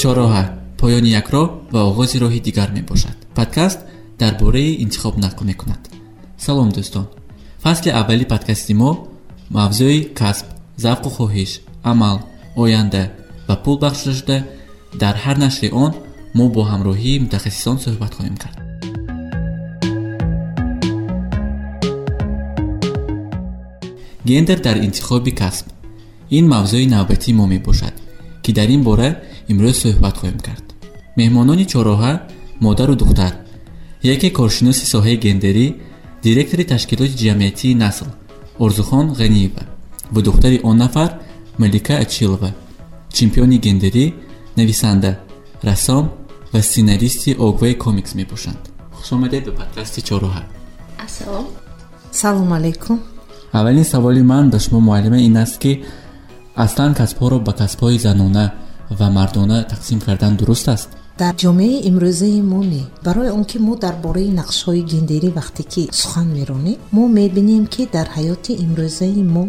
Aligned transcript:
чороҳа 0.00 0.44
поёни 0.80 1.10
як 1.20 1.28
роҳ 1.34 1.48
ва 1.72 1.80
оғози 1.90 2.16
роҳи 2.24 2.40
дигар 2.48 2.68
мебошад. 2.78 3.16
Подкаст 3.38 3.78
дар 4.20 4.32
бораи 4.40 4.78
интихоб 4.84 5.14
нақл 5.24 5.44
мекунад. 5.50 5.82
Салом 6.44 6.70
дӯстон. 6.76 7.06
Фасли 7.64 7.90
аввали 8.00 8.24
подкасти 8.32 8.74
мо 8.82 8.90
мавзӯи 9.56 9.98
касб 10.20 10.46
завқу 10.84 11.08
хоҳиш 11.16 11.50
амал 11.92 12.16
оянда 12.62 13.02
ва 13.48 13.56
пул 13.64 13.76
бахшида 13.84 14.12
шуда 14.18 14.38
дар 15.02 15.14
ҳар 15.24 15.36
нашри 15.44 15.68
он 15.84 15.92
мо 16.38 16.44
бо 16.54 16.62
ҳамроҳии 16.72 17.20
мутахассисон 17.24 17.76
суҳбат 17.84 18.12
хоҳем 18.16 18.36
кард. 18.42 18.58
Гендер 24.28 24.58
дар 24.66 24.76
интихоби 24.86 25.32
касб. 25.42 25.66
Ин 26.38 26.44
мавзӯи 26.54 26.86
навбатии 26.94 27.36
мо 27.38 27.46
мебошад 27.54 27.94
ки 28.42 28.50
дар 28.58 28.68
ин 28.76 28.82
бора 28.88 29.10
имрӯз 29.50 29.76
суҳбат 29.82 30.14
хоҳем 30.20 30.38
кард. 30.46 30.66
Меҳмонони 31.20 31.64
чороҳа 31.72 32.12
модару 32.66 32.94
духтар 33.02 33.32
яке 34.14 34.28
коршиноси 34.38 34.84
соҳаи 34.92 35.16
гендерӣ 35.24 35.66
директори 36.26 36.64
ташкилоти 36.72 37.20
ҷамъиятии 37.24 37.78
насл 37.84 38.08
орзухон 38.64 39.06
ғаниева 39.20 39.64
ва 40.14 40.20
духтари 40.28 40.58
он 40.68 40.76
нафар 40.84 41.10
малика 41.62 41.94
ачилова 42.04 42.50
чемпиони 43.16 43.58
гендерӣ 43.66 44.06
нависанда 44.58 45.10
рассом 45.68 46.04
ва 46.52 46.60
сценаристи 46.62 47.30
огваи 47.46 47.74
комикс 47.84 48.14
мебошанд. 48.14 48.62
Хушомадед 48.96 49.44
ба 49.46 49.52
подкасти 49.60 50.00
чороҳа 50.08 50.42
ассалом. 51.06 51.46
Салому 52.12 52.54
алайкум 52.54 53.00
аввалин 53.52 53.84
саволи 53.84 54.22
ман 54.22 54.50
ба 54.50 54.58
шумо 54.58 54.80
муаллима 54.80 55.18
ин 55.28 55.36
аст 55.36 55.58
ки 55.62 55.72
аслан 56.64 56.94
касбҳоро 56.94 57.38
ба 57.46 57.52
касбҳои 57.60 57.98
занона 57.98 58.52
ва 58.98 59.08
мардона 59.16 59.58
тақсим 59.72 59.98
кардан 60.06 60.36
дуруст 60.36 60.68
аст. 60.74 60.88
Дар 61.22 61.34
ҷомеаи 61.42 61.82
имрӯзаи 61.88 62.40
мо 62.52 62.60
не. 62.72 62.82
Барои 63.04 63.30
он 63.38 63.44
ки 63.50 63.58
мо 63.66 63.74
дар 63.84 63.94
бораи 64.04 64.30
нақшҳои 64.40 64.82
гендерӣ 64.90 65.28
вақте 65.38 65.62
ки 65.72 65.82
сухан 66.00 66.28
меронем 66.36 66.78
мо 66.96 67.04
мебинем 67.18 67.64
ки 67.74 67.82
дар 67.96 68.08
ҳаёти 68.16 68.52
имрӯзаи 68.64 69.22
мо 69.36 69.46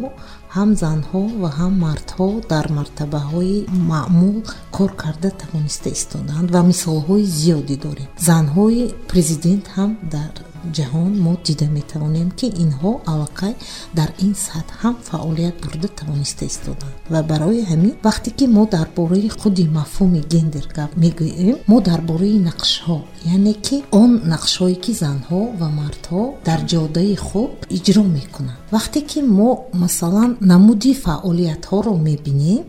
ҳам 0.56 0.70
занҳо 0.84 1.22
ва 1.42 1.50
ҳам 1.60 1.74
мардҳо 1.86 2.28
дар 2.52 2.66
мартабаҳои 2.78 3.58
маъмул 3.92 4.38
кор 4.76 4.92
карда 5.02 5.30
тавониста 5.42 5.90
истодаанд 5.98 6.48
ва 6.56 6.62
мисолҳои 6.72 7.26
зиёде 7.40 7.76
дорем. 7.86 8.10
Занҳои 8.30 8.84
президент 9.12 9.66
ҳам 9.76 9.92
дар 10.16 10.34
ҷаҳон 10.78 11.12
мо 11.26 11.34
дида 11.46 11.68
метавонем 11.78 12.30
ки 12.40 12.48
инҳо 12.64 12.92
аллакай 13.12 13.54
дар 13.98 14.10
ин 14.26 14.34
сатҳ 14.48 14.72
ҳам 14.82 14.96
фаъолият 15.08 15.56
бурда 15.64 15.88
тавониста 16.00 16.44
истоданд 16.52 16.96
ва 17.14 17.20
барои 17.32 17.62
ҳамин 17.72 17.94
вақте 18.08 18.30
ки 18.38 18.46
мо 18.56 18.64
дар 18.76 18.88
бораи 18.98 19.30
худи 19.40 19.66
мафҳуми 19.78 20.22
гендер 20.34 20.66
гап 20.78 20.92
мегӯем 21.04 21.58
мо 21.72 21.78
дар 21.90 22.02
бораи 22.10 22.38
нақшҳо 22.50 22.98
яъне 23.34 23.54
ки 23.66 23.78
он 24.02 24.12
нақшҳое 24.34 24.78
ки 24.84 24.92
занҳо 25.04 25.40
ва 25.60 25.68
мардҳо 25.80 26.22
дар 26.48 26.60
ҷодаи 26.72 27.16
хуб 27.28 27.52
иҷро 27.78 28.04
мекунанд. 28.18 28.60
Вақте 28.76 29.00
ки 29.10 29.20
мо 29.38 29.50
масалан 29.84 30.32
намуди 30.52 30.92
фаъолиятҳоро 31.04 31.94
мебинем 32.08 32.64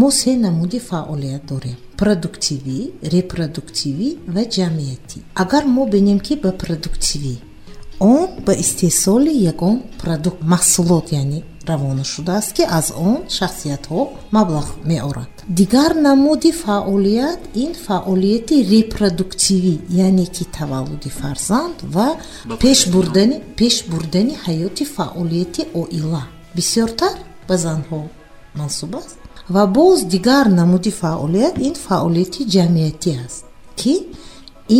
мо 0.00 0.08
се 0.10 0.30
намуди 0.44 0.78
фаъолият 0.90 1.44
дорем 1.52 1.78
продуктивӣ 2.00 2.78
репродуктивӣ 3.14 4.08
ва 4.34 4.42
ҷамъиятӣ. 4.56 5.18
Агар 5.42 5.64
мо 5.74 5.82
бинем 5.94 6.18
ки 6.26 6.34
ба 6.44 6.50
продуктивӣ 6.62 7.34
он 8.00 8.28
ба 8.46 8.52
истеҳсоли 8.64 9.32
ягон 9.52 9.76
продукт 10.02 10.40
маҳсулот 10.52 11.06
яъне 11.20 11.40
равона 11.68 12.04
шудааст 12.12 12.50
ки 12.56 12.64
аз 12.78 12.86
он 13.08 13.18
шахсиятҳо 13.38 14.00
маблағ 14.36 14.66
меоранд 14.90 15.34
дигар 15.58 15.90
намуди 16.08 16.50
фаъолият 16.64 17.40
ин 17.64 17.72
фаъолияти 17.86 18.56
репродуктивӣ 18.72 19.74
яъне 20.06 20.26
ки 20.34 20.44
таваллуди 20.56 21.10
фарзанд 21.20 21.76
ва 21.94 22.08
пеш 22.62 22.78
бурдани 22.92 23.36
пеш 23.58 23.74
бурдани 23.90 24.34
ҳаёти 24.44 24.84
фаъолияти 24.96 25.62
оила. 25.80 26.24
Бисёртар 26.56 27.14
ба 27.48 27.54
занҳо 27.64 28.00
мансуб 28.58 28.92
аст 29.00 29.18
ва 29.54 29.66
боз 29.66 29.98
дигар 30.14 30.46
намуди 30.46 30.90
фаъолият 31.00 31.56
ин 31.68 31.74
фаъолияти 31.86 32.42
ҷамъиятӣ 32.54 33.12
аст 33.26 33.44
ки 33.80 33.94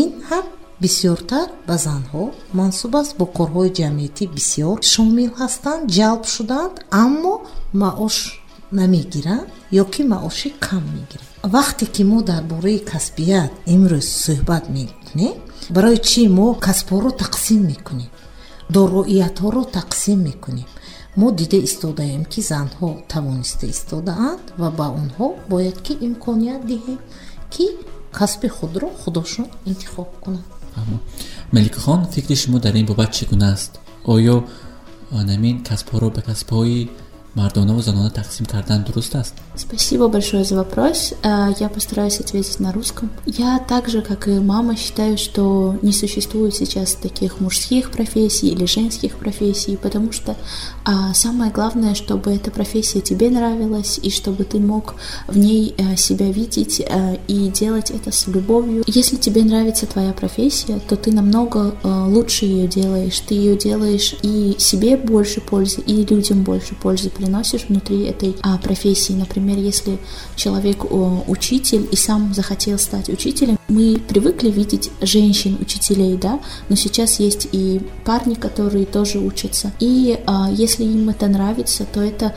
ин 0.01 0.09
ҳам 0.29 0.47
бисёртар 0.83 1.49
ба 1.69 1.77
занҳо 1.87 2.25
мансуб 2.59 2.93
аст. 3.01 3.13
Бо 3.19 3.25
корҳои 3.39 3.71
ҷамъиятӣ 3.81 4.25
бисёр 4.37 4.77
шомил 4.93 5.33
ҳастанд 5.41 5.83
ҷалб 5.97 6.23
шудаанд 6.35 6.75
аммо 7.05 7.35
маош 7.83 8.17
намегиранд 8.79 9.47
ё 9.81 9.85
ки 9.93 10.03
маоши 10.13 10.49
кам 10.67 10.85
мегиранд. 10.97 11.31
Вақте 11.55 11.85
ки 11.95 12.03
мо 12.11 12.19
дар 12.31 12.43
бораи 12.53 12.79
касбият 12.93 13.53
имрӯз 13.75 14.07
суҳбат 14.25 14.65
мекунем 14.77 15.35
барои 15.75 15.99
чӣ 16.09 16.23
мо 16.39 16.47
касбҳоро 16.67 17.11
тақсим 17.25 17.61
мекунем 17.71 18.11
дороиятҳоро 18.77 19.63
тақсим 19.79 20.19
мекунем 20.29 20.69
мо 21.21 21.29
дида 21.39 21.59
истодаем 21.69 22.23
ки 22.33 22.41
занҳо 22.53 22.89
тавониста 23.13 23.67
истодаанд 23.75 24.45
ва 24.61 24.69
ба 24.79 24.87
онҳо 25.01 25.27
бояд 25.53 25.79
ки 25.87 25.93
имконият 26.07 26.63
диҳем 26.71 26.99
ки 27.55 27.65
касби 28.19 28.49
худро 28.57 28.89
худошон 29.01 29.49
интихоб 29.71 30.09
кунанд. 30.25 30.47
Маликахон 31.55 32.01
фикри 32.15 32.37
шумо 32.43 32.59
дар 32.65 32.75
ин 32.81 32.87
бобат 32.91 33.11
чӣ 33.17 33.25
гуна 33.31 33.49
аст? 33.55 33.73
Оё 34.15 34.37
намин 35.31 35.57
касбҳоро 35.69 36.09
ба 36.17 36.21
касбҳои 36.29 36.81
мардона 37.39 37.81
занона 37.81 38.11
тақсим 38.11 38.47
кардан 38.47 38.85
дуруст 38.85 39.15
аст? 39.15 39.35
Спасибо 39.57 40.09
большое 40.09 40.45
за 40.45 40.57
вопрос. 40.57 41.15
А, 41.23 41.51
я 41.61 41.69
постараюсь 41.69 42.21
ответить 42.21 42.59
на 42.61 42.73
русском. 42.73 43.11
Я 43.27 43.59
так 43.61 43.89
же, 43.89 44.03
как 44.03 44.27
и 44.29 44.39
мама, 44.39 44.77
считаю, 44.77 45.17
что 45.17 45.77
не 45.83 45.93
существует 45.93 46.55
сейчас 46.55 46.95
таких 46.95 47.41
мужских 47.41 47.91
профессий 47.91 48.49
или 48.49 48.65
женских 48.65 49.17
профессий, 49.17 49.77
потому 49.77 50.13
что 50.13 50.37
а, 50.85 51.15
самое 51.15 51.53
главное, 51.53 51.95
чтобы 51.95 52.33
эта 52.33 52.51
профессия 52.51 53.01
тебе 53.01 53.31
нравилась 53.31 54.01
и 54.03 54.11
чтобы 54.11 54.45
ты 54.45 54.59
мог 54.59 54.97
в 55.29 55.39
ней 55.39 55.75
а, 55.79 55.97
себя 55.97 56.31
видеть 56.31 56.81
а, 56.81 57.17
и 57.29 57.49
делать 57.49 57.91
это 57.91 58.11
с 58.11 58.27
любовью. 58.27 58.83
Если 58.87 59.17
тебе 59.17 59.45
нравится 59.45 59.87
твоя 59.87 60.13
профессия, 60.13 60.81
то 60.89 60.97
ты 60.97 61.13
намного 61.13 61.75
лучше 61.85 62.47
ее 62.47 62.67
делаешь. 62.67 63.21
Ты 63.21 63.35
ее 63.35 63.57
делаешь 63.57 64.17
и 64.23 64.57
себе 64.59 64.97
больше 64.97 65.41
пользы, 65.41 65.81
и 65.83 66.05
людям 66.05 66.43
больше 66.43 66.75
пользы 66.75 67.11
приносишь 67.11 67.28
внутри 67.69 68.05
этой 68.05 68.37
а, 68.43 68.59
профессии. 68.59 69.13
Например, 69.13 69.57
если 69.59 69.99
человек 70.37 70.85
о, 70.85 71.25
учитель 71.27 71.87
и 71.91 71.97
сам 71.97 72.35
захотел 72.35 72.79
стать 72.79 73.09
учителем, 73.09 73.59
мы 73.69 73.99
привыкли 73.99 74.51
видеть 74.51 74.91
женщин-учителей, 75.03 76.17
да, 76.17 76.41
но 76.69 76.77
сейчас 76.77 77.21
есть 77.21 77.49
и 77.53 77.81
парни, 78.05 78.35
которые 78.35 78.87
тоже 78.87 79.19
учатся. 79.19 79.73
И 79.79 80.19
а, 80.27 80.51
если 80.51 80.85
им 80.85 81.09
это 81.11 81.27
нравится, 81.27 81.85
то 81.85 82.01
это 82.01 82.35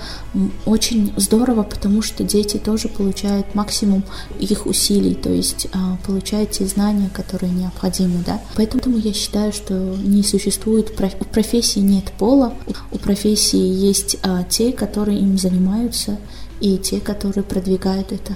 очень 0.66 1.14
здорово, 1.18 1.64
потому 1.64 2.02
что 2.02 2.24
дети 2.24 2.58
тоже 2.58 2.90
получают 2.90 3.56
максимум 3.56 4.04
их 4.40 4.66
усилий, 4.66 5.16
то 5.16 5.30
есть 5.30 5.68
а, 5.74 5.98
получают 6.06 6.52
те 6.52 6.66
знания, 6.66 7.10
которые 7.14 7.52
необходимы, 7.52 8.24
да. 8.26 8.42
Поэтому 8.56 8.98
я 8.98 9.14
считаю, 9.14 9.54
что 9.54 9.74
не 9.74 10.24
существует 10.24 10.92
у 10.92 11.26
профессии 11.26 11.80
нет 11.80 12.12
пола, 12.18 12.54
у 12.92 12.98
профессии 12.98 13.58
есть 13.58 14.18
а, 14.24 14.44
те, 14.44 14.72
которые 14.84 15.20
им 15.20 15.38
занимаются, 15.38 16.12
и 16.68 16.70
те, 16.88 17.00
которые 17.00 17.44
продвигают 17.44 18.12
это. 18.18 18.34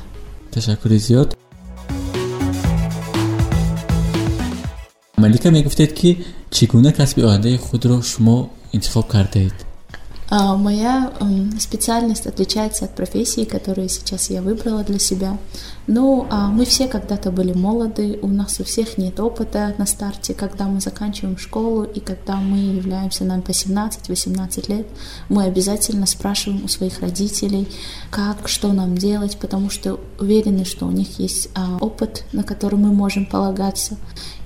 Teşekkür 0.51 0.91
ediyor. 0.91 1.27
ملکه 5.17 5.49
میگفتید 5.49 5.95
که 5.95 6.17
چگونه 6.51 6.91
کسب 6.91 7.19
آینده 7.19 7.57
خود 7.57 7.85
را 7.85 8.01
شما 8.01 8.49
انتخاب 8.73 9.13
کرده 9.13 9.39
اید 9.39 9.74
моя 10.29 11.13
специальность 11.59 12.25
отличается 12.25 12.85
от 12.85 12.95
профессии, 12.95 13.43
которую 13.43 13.89
сейчас 13.89 14.29
я 14.29 14.41
выбрала 14.41 14.83
для 14.83 14.99
себя. 14.99 15.37
Ну, 15.87 16.25
а 16.31 16.47
мы 16.47 16.65
все 16.65 16.87
когда-то 16.87 17.29
были 17.29 17.53
молоды, 17.53 18.17
у 18.23 18.27
нас 18.27 18.59
у 18.59 18.63
всех 18.63 18.97
нет 18.97 19.19
опыта 19.19 19.75
на 19.77 19.85
старте, 19.85 20.33
когда 20.33 20.65
мы 20.65 20.81
заканчиваем 20.81 21.37
школу 21.37 21.83
и 21.83 21.99
когда 21.99 22.37
мы 22.37 22.57
являемся 22.57 23.23
нам 23.23 23.43
по 23.43 23.51
17-18 23.51 24.71
лет, 24.75 24.87
мы 25.29 25.43
обязательно 25.43 26.07
спрашиваем 26.07 26.65
у 26.65 26.67
своих 26.67 27.01
родителей, 27.01 27.67
как, 28.09 28.47
что 28.47 28.73
нам 28.73 28.97
делать, 28.97 29.37
потому 29.37 29.69
что 29.69 29.99
уверены, 30.19 30.65
что 30.65 30.87
у 30.87 30.91
них 30.91 31.19
есть 31.19 31.49
а, 31.53 31.77
опыт, 31.79 32.25
на 32.31 32.43
который 32.43 32.79
мы 32.79 32.91
можем 32.91 33.27
полагаться. 33.27 33.97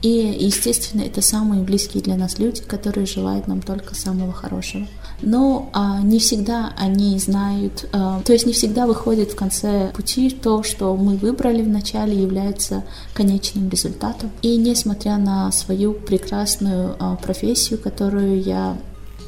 И, 0.01 0.09
естественно, 0.09 1.01
это 1.01 1.21
самые 1.21 1.63
близкие 1.63 2.03
для 2.03 2.15
нас 2.15 2.37
люди, 2.37 2.61
которые 2.61 3.05
желают 3.05 3.47
нам 3.47 3.61
только 3.61 3.95
самого 3.95 4.33
хорошего. 4.33 4.85
Но 5.21 5.69
а, 5.73 6.01
не 6.01 6.19
всегда 6.19 6.73
они 6.77 7.17
знают, 7.19 7.87
а, 7.91 8.21
то 8.21 8.33
есть 8.33 8.45
не 8.45 8.53
всегда 8.53 8.87
выходит 8.87 9.31
в 9.31 9.35
конце 9.35 9.91
пути 9.95 10.29
то, 10.29 10.63
что 10.63 10.95
мы 10.95 11.15
выбрали 11.17 11.61
в 11.61 11.67
начале, 11.67 12.21
является 12.21 12.83
конечным 13.13 13.69
результатом. 13.69 14.31
И 14.41 14.55
несмотря 14.57 15.17
на 15.17 15.51
свою 15.51 15.93
прекрасную 15.93 16.95
а, 16.99 17.15
профессию, 17.17 17.79
которую 17.79 18.41
я 18.41 18.77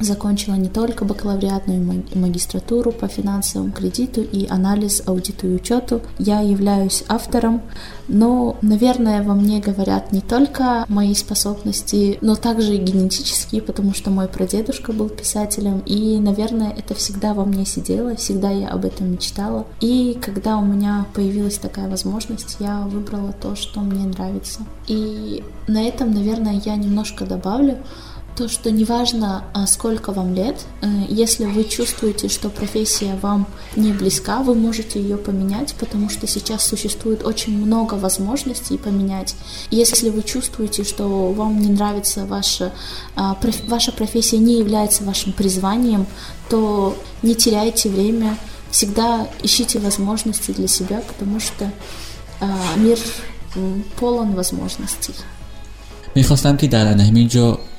закончила 0.03 0.55
не 0.55 0.69
только 0.69 1.05
бакалавриат, 1.05 1.67
но 1.67 1.73
и 1.73 2.17
магистратуру 2.17 2.91
по 2.91 3.07
финансовому 3.07 3.71
кредиту 3.71 4.21
и 4.21 4.47
анализ, 4.47 5.03
аудиту 5.05 5.47
и 5.47 5.55
учету. 5.55 6.01
Я 6.17 6.41
являюсь 6.41 7.03
автором, 7.07 7.61
но, 8.07 8.57
наверное, 8.61 9.23
во 9.23 9.33
мне 9.33 9.59
говорят 9.59 10.11
не 10.11 10.21
только 10.21 10.85
мои 10.87 11.13
способности, 11.13 12.17
но 12.21 12.35
также 12.35 12.75
и 12.75 12.79
генетические, 12.79 13.61
потому 13.61 13.93
что 13.93 14.09
мой 14.09 14.27
прадедушка 14.27 14.91
был 14.91 15.09
писателем, 15.09 15.81
и, 15.85 16.19
наверное, 16.19 16.71
это 16.71 16.93
всегда 16.93 17.33
во 17.33 17.45
мне 17.45 17.65
сидело, 17.65 18.15
всегда 18.15 18.49
я 18.49 18.69
об 18.69 18.85
этом 18.85 19.11
мечтала. 19.11 19.65
И 19.79 20.17
когда 20.21 20.57
у 20.57 20.65
меня 20.65 21.05
появилась 21.13 21.57
такая 21.57 21.89
возможность, 21.89 22.57
я 22.59 22.81
выбрала 22.81 23.33
то, 23.33 23.55
что 23.55 23.79
мне 23.79 24.05
нравится. 24.05 24.61
И 24.87 25.43
на 25.67 25.83
этом, 25.83 26.11
наверное, 26.11 26.61
я 26.65 26.75
немножко 26.75 27.25
добавлю, 27.25 27.77
то, 28.35 28.47
что 28.47 28.71
неважно, 28.71 29.43
а, 29.53 29.67
сколько 29.67 30.11
вам 30.11 30.33
лет, 30.33 30.57
э, 30.81 30.87
если 31.09 31.45
вы 31.45 31.63
чувствуете, 31.63 32.29
что 32.29 32.49
профессия 32.49 33.17
вам 33.21 33.47
не 33.75 33.91
близка, 33.93 34.41
вы 34.43 34.55
можете 34.55 35.01
ее 35.01 35.17
поменять, 35.17 35.75
потому 35.75 36.09
что 36.09 36.27
сейчас 36.27 36.65
существует 36.65 37.23
очень 37.23 37.57
много 37.57 37.95
возможностей 37.95 38.77
поменять. 38.77 39.35
Если 39.69 40.09
вы 40.09 40.23
чувствуете, 40.23 40.83
что 40.83 41.31
вам 41.31 41.59
не 41.59 41.69
нравится 41.69 42.25
ваша, 42.25 42.71
ваша 43.67 43.91
профессия 43.91 44.37
не 44.37 44.59
является 44.59 45.03
вашим 45.03 45.33
призванием, 45.33 46.05
то 46.49 46.95
не 47.21 47.35
теряйте 47.35 47.89
время, 47.89 48.37
всегда 48.71 49.27
ищите 49.43 49.79
возможности 49.79 50.51
для 50.51 50.67
себя, 50.67 51.01
потому 51.07 51.39
что 51.39 51.71
а, 52.39 52.47
мир 52.77 52.97
полон 53.99 54.33
возможностей. 54.33 55.13
мехостам 56.15 56.57
ки 56.57 56.67
дар 56.67 56.87
ҳамин 56.87 57.27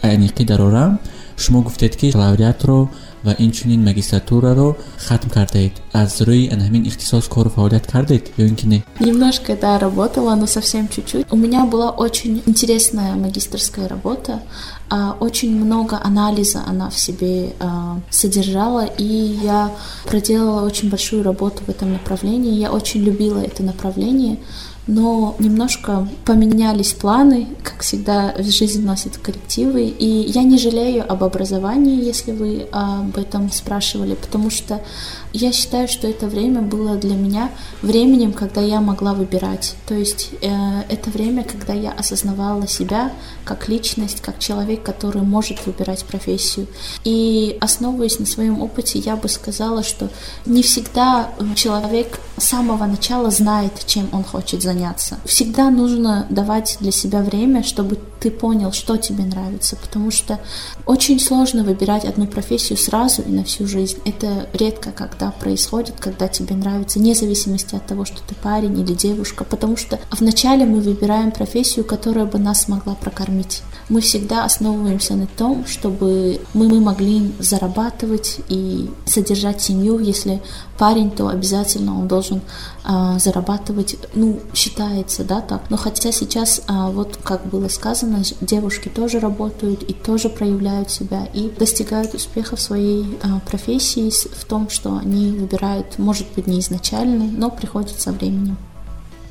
ҷо 0.03 0.09
айниқӣ 0.09 0.45
дарорам 0.45 0.99
шумо 1.37 1.63
гуфтед 1.63 1.97
ки 1.97 2.13
лавриатро 2.15 2.89
ва 3.25 3.33
инчунин 3.39 3.81
магистратураро 3.89 4.69
хатм 5.07 5.29
кардаед 5.37 5.75
аз 5.93 6.13
рӯи 6.29 6.51
ҳамин 6.51 6.83
ихтисос 6.91 7.29
кору 7.35 7.51
фаъолият 7.51 7.87
кардед 7.93 8.25
ё 8.39 8.45
ин 8.51 8.57
ки 8.61 8.67
не? 8.67 8.79
Немножко 9.01 9.57
да 9.61 9.79
работала 9.79 10.35
но 10.35 10.47
совсем 10.47 10.89
чуть-чуть. 10.89 11.27
У 11.31 11.37
меня 11.37 11.65
была 11.67 11.91
очень 11.91 12.43
интересная 12.47 13.15
магистрская 13.15 13.89
работа 13.89 14.43
очень 15.21 15.53
много 15.65 15.99
анализа 16.03 16.61
она 16.67 16.91
в 16.91 16.99
себе 16.99 17.53
содержала 18.11 18.85
и 18.85 19.39
я 19.55 19.71
проделала 20.05 20.67
очень 20.67 20.91
большую 20.91 21.23
работу 21.23 21.59
в 21.67 21.69
этом 21.69 21.93
направлении. 21.93 22.55
Я 22.55 22.71
очень 22.73 23.03
любила 23.03 23.39
это 23.39 23.63
направление 23.63 24.39
но 24.87 25.37
немножко 25.39 26.09
поменялись 26.25 26.93
планы, 26.93 27.47
как 27.63 27.81
всегда 27.83 28.35
в 28.37 28.45
жизни 28.45 28.85
носят 28.85 29.17
коллективы, 29.17 29.85
и 29.87 30.07
я 30.07 30.43
не 30.43 30.59
жалею 30.59 31.11
об 31.11 31.23
образовании, 31.23 32.05
если 32.05 32.33
вы 32.33 32.67
об 32.73 33.17
этом 33.17 33.51
спрашивали, 33.51 34.15
потому 34.15 34.51
что 34.51 34.81
я 35.33 35.53
считаю, 35.53 35.89
что 35.89 36.07
это 36.07 36.27
время 36.27 36.61
было 36.63 36.97
для 36.97 37.15
меня 37.15 37.51
временем, 37.81 38.33
когда 38.33 38.61
я 38.61 38.81
могла 38.81 39.15
выбирать. 39.15 39.75
То 39.87 39.95
есть 39.95 40.31
э, 40.41 40.83
это 40.89 41.11
время, 41.11 41.45
когда 41.45 41.73
я 41.73 41.93
осознавала 41.93 42.67
себя 42.67 43.13
как 43.45 43.69
личность, 43.69 44.21
как 44.21 44.39
человек, 44.39 44.83
который 44.83 45.23
может 45.23 45.67
выбирать 45.67 46.05
профессию. 46.05 46.67
И 47.05 47.57
основываясь 47.61 48.19
на 48.19 48.27
своем 48.27 48.61
опыте, 48.61 48.99
я 48.99 49.17
бы 49.17 49.29
сказала, 49.29 49.83
что 49.83 50.09
не 50.47 50.63
всегда 50.63 51.31
человек 51.55 52.21
с 52.37 52.45
самого 52.45 52.87
начала 52.87 53.31
знает, 53.31 53.73
чем 53.87 54.09
он 54.13 54.25
хочет 54.25 54.63
заняться. 54.63 55.19
Всегда 55.25 55.71
нужно 55.71 56.27
давать 56.29 56.77
для 56.81 56.93
себя 56.93 57.23
время, 57.23 57.63
чтобы 57.63 57.99
ты 58.23 58.31
понял, 58.31 58.71
что 58.71 58.97
тебе 58.97 59.25
нравится, 59.25 59.75
потому 59.75 60.13
что 60.13 60.39
очень 60.87 61.19
сложно 61.19 61.65
выбирать 61.65 62.05
одну 62.05 62.29
профессию 62.29 62.79
сразу 62.79 63.23
и 63.23 63.31
на 63.31 63.43
всю 63.43 63.67
жизнь. 63.67 63.99
Это 64.05 64.49
редко 64.53 64.93
когда 64.93 65.33
происходит, 65.33 65.97
когда 65.99 66.29
тебе 66.29 66.55
нравится, 66.55 67.01
вне 67.01 67.17
зависимости 67.17 67.75
от 67.75 67.85
того, 67.85 68.05
что 68.05 68.19
ты 68.23 68.37
парень 68.37 68.79
или 68.79 68.95
девушка, 68.95 69.43
потому 69.43 69.77
что 69.77 69.99
вначале 70.13 70.65
мы 70.65 70.81
выбираем 70.81 71.33
профессию, 71.33 71.85
которая 71.85 72.27
бы 72.27 72.39
нас 72.39 72.69
могла 72.69 72.95
прокормить. 72.95 73.63
Мы 73.93 74.01
всегда 74.01 74.47
основываемся 74.47 75.15
на 75.17 75.27
том, 75.27 75.67
чтобы 75.67 76.41
мы, 76.55 76.67
мы 76.67 76.81
могли 76.81 77.31
зарабатывать 77.39 78.39
и 78.49 78.89
содержать 79.05 79.61
семью. 79.61 79.99
Если 79.99 80.41
парень, 80.79 81.11
то 81.11 81.29
обязательно 81.29 81.99
он 81.99 82.09
должен 82.09 82.41
а, 82.85 83.19
зарабатывать, 83.19 83.97
ну, 84.15 84.41
считается, 84.55 85.25
да, 85.25 85.43
так. 85.43 85.69
Но 85.69 85.77
хотя 85.77 86.11
сейчас, 86.11 86.63
а, 86.69 86.89
вот 86.89 87.19
как 87.23 87.45
было 87.45 87.69
сказано, 87.69 88.23
девушки 88.41 88.89
тоже 88.89 89.21
работают 89.21 89.83
и 89.83 89.93
тоже 89.93 90.31
проявляют 90.31 90.91
себя 90.91 91.29
и 91.35 91.51
достигают 91.51 92.15
успеха 92.15 92.57
в 92.57 92.63
своей 92.63 93.19
а, 93.23 93.41
профессии 93.41 94.11
в 94.35 94.47
том, 94.47 94.71
что 94.71 94.97
они 94.97 95.33
выбирают, 95.33 95.99
может 95.99 96.29
быть, 96.35 96.47
не 96.47 96.61
изначально, 96.61 97.27
но 97.27 97.51
приходит 97.51 98.01
со 98.01 98.11
временем. 98.11 98.57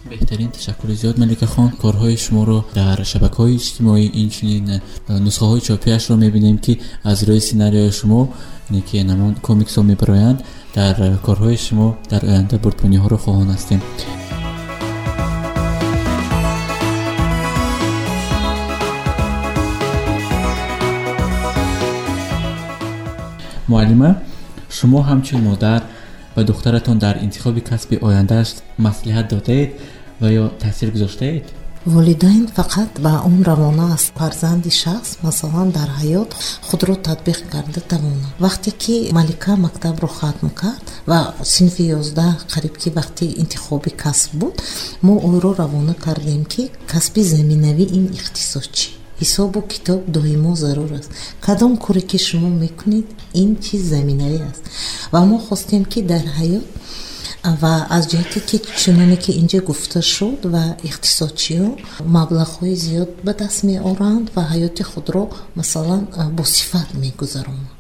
Беҳтарин 0.09 0.50
ташаккури 0.57 0.95
зиёд 1.01 1.18
маликахон 1.24 1.69
корҳои 1.83 2.18
шуморо 2.25 2.59
дар 2.80 2.98
шабакаҳои 3.12 3.57
иҷтимоӣ 3.59 4.06
инчунин 4.24 4.65
нусхаҳои 5.25 5.62
чопиашро 5.68 6.15
мебинем 6.25 6.57
ки 6.65 6.74
аз 7.12 7.19
рӯи 7.27 7.42
сценарияи 7.45 7.92
шумо 8.00 8.21
ки 8.88 8.98
намон 9.12 9.33
комиксҳо 9.48 9.81
мебароянд 9.92 10.39
дар 10.77 10.95
корҳои 11.27 11.57
шумо 11.65 11.88
дар 12.12 12.21
оянда 12.30 12.56
бурдбониҳоро 12.63 13.18
хоҳон 13.25 13.50
ҳастем. 13.56 13.81
Муаллима 23.71 24.12
шумо 24.77 25.00
ҳамчун 25.09 25.42
модар 25.50 25.81
ба 26.36 26.44
духтаратон 26.44 26.98
дар 27.00 27.16
интихоби 27.25 27.62
касби 27.62 27.95
ояндааш 28.07 28.50
маслиҳат 28.86 29.28
додаед 29.33 29.72
ва 30.22 30.28
ё 30.42 30.45
таъсир 30.62 30.89
гузоштаед 30.92 31.45
волидайн 31.86 32.48
фақат 32.48 33.01
ба 33.01 33.22
он 33.25 33.44
равона 33.44 33.94
аст 33.94 34.13
фарзанди 34.16 34.69
шахс 34.69 35.18
масалан 35.24 35.69
дар 35.72 35.89
ҳаёт 36.00 36.30
худро 36.68 36.95
татбиқ 37.07 37.39
карда 37.54 37.81
тавонад 37.92 38.33
вақте 38.45 38.72
ки 38.83 38.95
малика 39.12 39.56
мактабро 39.56 40.07
хатм 40.07 40.50
кард 40.62 40.86
ва 41.07 41.33
синфи 41.44 41.83
ёздаҳ 42.00 42.36
қариб 42.54 42.75
ки 42.81 42.89
вақти 43.00 43.25
интихоби 43.42 43.92
касб 44.04 44.31
буд 44.39 44.56
мо 45.01 45.13
ӯро 45.31 45.51
равона 45.62 45.94
кардем 46.06 46.45
ки 46.45 46.63
касби 46.92 47.22
заминави 47.24 47.86
ин 47.98 48.06
ихтисос 48.18 48.68
чӣ 48.78 49.00
ҳисобу 49.21 49.59
китоб 49.71 50.01
доимо 50.15 50.56
зарур 50.56 50.91
аст. 51.00 51.12
Кадом 51.45 51.73
коре 51.77 52.01
ки 52.09 52.18
шумо 52.27 52.50
мекунед 52.63 53.07
ин 53.41 53.50
чиз 53.63 53.81
заминавӣ 53.94 54.39
аст. 54.51 54.63
Ва 55.13 55.21
мо 55.29 55.38
хостем 55.47 55.83
ки 55.91 56.00
дар 56.12 56.25
ҳаёт 56.39 56.65
ва 57.62 57.73
аз 57.89 58.03
ҷиҳате 58.12 58.39
ки 58.50 58.57
чуноне 58.81 59.18
ки 59.23 59.31
инҷа 59.42 59.59
гуфта 59.69 60.01
шуд 60.13 60.42
ва 60.54 60.63
иқтисодчиҳо 60.90 61.69
маблағҳои 62.18 62.75
зиёд 62.85 63.11
ба 63.25 63.31
даст 63.42 63.59
меоранд 63.69 64.25
ва 64.35 64.44
ҳаёти 64.51 64.83
худро 64.92 65.23
масалан 65.59 66.04
босифат 66.40 66.90
мегузаронанд. 67.04 67.71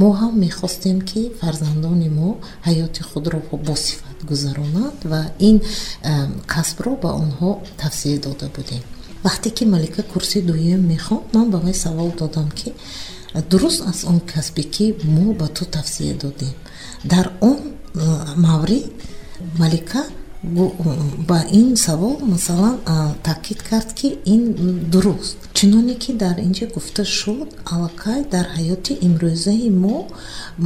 Мо 0.00 0.08
ҳам 0.20 0.34
мехостем 0.46 0.98
ки 1.10 1.20
фарзандони 1.40 2.08
мо 2.18 2.30
ҳаёти 2.68 3.02
худро 3.10 3.38
босифат 3.70 4.18
гузаронанд 4.30 4.98
ва 5.12 5.22
ин 5.48 5.56
касбро 6.52 6.92
ба 7.02 7.10
онҳо 7.22 7.50
тавсия 7.82 8.18
дода 8.26 8.46
будем 8.56 8.82
вақте 9.22 9.50
ки 9.50 9.64
малика 9.64 10.02
курси 10.02 10.42
дуюм 10.42 10.88
мехонд 10.88 11.34
ман 11.34 11.50
ба 11.50 11.58
вай 11.58 11.74
савол 11.74 12.12
додам 12.18 12.50
ки 12.50 12.72
дуруст 13.50 13.82
аст 13.86 14.04
он 14.04 14.20
касбе 14.20 14.62
ки 14.62 14.94
мо 15.04 15.34
ба 15.34 15.48
ту 15.48 15.64
тавсия 15.64 16.14
додем. 16.14 16.54
Дар 17.04 17.32
он 17.40 17.58
маврид 18.36 18.92
малика 19.58 20.04
ба 20.42 21.44
ин 21.52 21.76
савол 21.76 22.18
масалан 22.20 22.80
таъкид 23.22 23.62
кард 23.62 23.92
ки 23.92 24.18
ин 24.24 24.54
дуруст 24.90 25.36
чуноне 25.60 25.94
ки 26.02 26.12
дар 26.22 26.36
инҷа 26.46 26.66
гуфта 26.74 27.04
шуд 27.18 27.48
аллакай 27.72 28.20
дар 28.34 28.46
ҳаёти 28.56 28.92
имрӯзаи 29.06 29.68
мо 29.82 29.98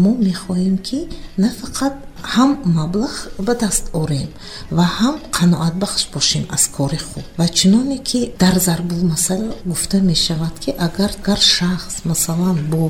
мо 0.03 0.13
мехоҳем 0.29 0.77
ки 0.87 0.99
на 1.43 1.49
фақат 1.61 1.95
ҳам 2.35 2.51
маблағ 2.79 3.15
ба 3.47 3.53
даст 3.63 3.85
орем 4.03 4.31
ва 4.77 4.87
ҳам 4.99 5.17
қаноатбахш 5.37 6.03
бошем 6.15 6.45
аз 6.57 6.65
кори 6.77 7.01
худ 7.07 7.25
ва 7.39 7.47
чуноне 7.59 7.99
ки 8.09 8.21
дар 8.43 8.55
зарбулмасал 8.67 9.43
гуфта 9.71 9.99
мешавад 10.11 10.55
ки 10.63 10.71
агар 10.87 11.13
гар 11.27 11.41
шахс 11.57 11.95
масалан 12.11 12.59
бо 12.73 12.83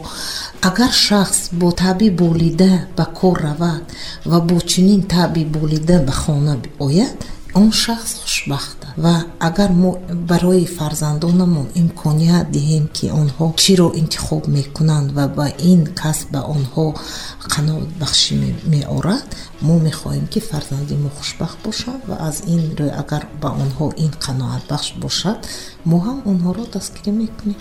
агар 0.69 0.93
шахс 1.07 1.41
бо 1.61 1.69
таъби 1.83 2.09
болида 2.23 2.73
ба 2.97 3.05
кор 3.19 3.37
равад 3.47 3.85
ва 4.31 4.39
бо 4.49 4.57
чунин 4.71 5.03
таъби 5.15 5.45
болида 5.57 5.97
ба 6.07 6.13
хона 6.23 6.55
ояд 6.87 7.19
он 7.55 7.71
шахс 7.73 8.15
хушбахт 8.23 8.79
ва 8.97 9.25
агар 9.39 9.71
мо 9.71 9.99
барои 10.11 10.67
фарзандонамон 10.67 11.69
имконият 11.75 12.51
диҳем 12.51 12.87
ки 12.97 13.07
онҳо 13.21 13.47
чиро 13.63 13.89
интихоб 14.01 14.43
мекунанд 14.57 15.09
ва 15.17 15.25
ба 15.29 15.47
ин 15.71 15.81
касб 16.01 16.27
ба 16.35 16.41
онҳо 16.57 16.87
қаноатбахшӣ 17.53 18.35
меорад 18.73 19.27
мо 19.67 19.75
мехоҳем 19.87 20.27
ки 20.33 20.41
фарзанди 20.51 20.95
мо 21.03 21.11
хушбахт 21.19 21.59
бошад 21.67 22.01
ва 22.09 22.17
аз 22.29 22.37
ин 22.55 22.63
рӯй 22.79 22.93
агар 23.03 23.23
ба 23.43 23.49
онҳо 23.65 23.87
ин 24.05 24.13
қаноатбахш 24.25 24.89
бошад 25.05 25.39
мо 25.91 25.97
ҳам 26.07 26.19
онҳоро 26.31 26.63
дастгирӣ 26.75 27.13
мекунем. 27.23 27.61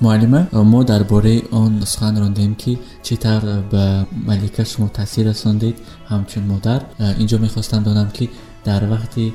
Муаллима 0.00 0.40
мо 0.72 0.80
дар 0.84 1.02
бораи 1.12 1.44
он 1.60 1.72
сухан 1.92 2.14
рондем 2.22 2.52
ки 2.62 2.72
чӣ 3.04 3.14
тавр 3.24 3.44
ба 3.72 3.84
малика 4.28 4.64
шумо 4.64 4.88
таъсир 4.98 5.24
расондед? 5.30 5.76
Ҳамчун 6.10 6.44
модар 6.52 6.80
инҷо 7.22 7.36
мехостам 7.46 7.82
донам 7.88 8.10
ки 8.16 8.24
дар 8.67 8.81
вақти 8.93 9.25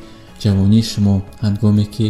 ҷавонии 0.42 0.88
шумо 0.92 1.14
ҳангоме 1.44 1.84
ки 1.94 2.06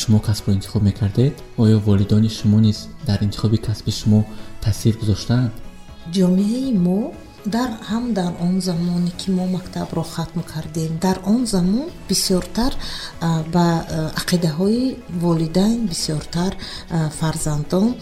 шумо 0.00 0.18
касбро 0.26 0.50
интихоб 0.52 0.82
мекардед 0.88 1.34
оё 1.62 1.76
волидони 1.86 2.30
шумо 2.38 2.58
низ 2.66 2.78
дар 3.08 3.18
интихоби 3.26 3.58
касби 3.66 3.92
шумо 4.00 4.20
таъсир 4.64 4.94
гузоштаанд 5.00 5.52
ҷомеаи 6.16 6.72
мо 6.86 7.00
дар 7.45 7.69
ҳам 7.89 8.13
дар 8.13 8.33
он 8.41 8.61
замоне 8.61 9.11
ки 9.19 9.29
мо 9.31 9.45
мактабро 9.47 10.03
хатм 10.03 10.39
кардем 10.41 10.99
дар 10.99 11.17
он 11.25 11.45
замон 11.45 11.89
бисёртар 12.09 12.73
ба 13.53 13.67
ақидаҳои 14.21 14.97
волидайн 15.23 15.85
бисёртар 15.87 16.51
фарзандон 17.19 17.95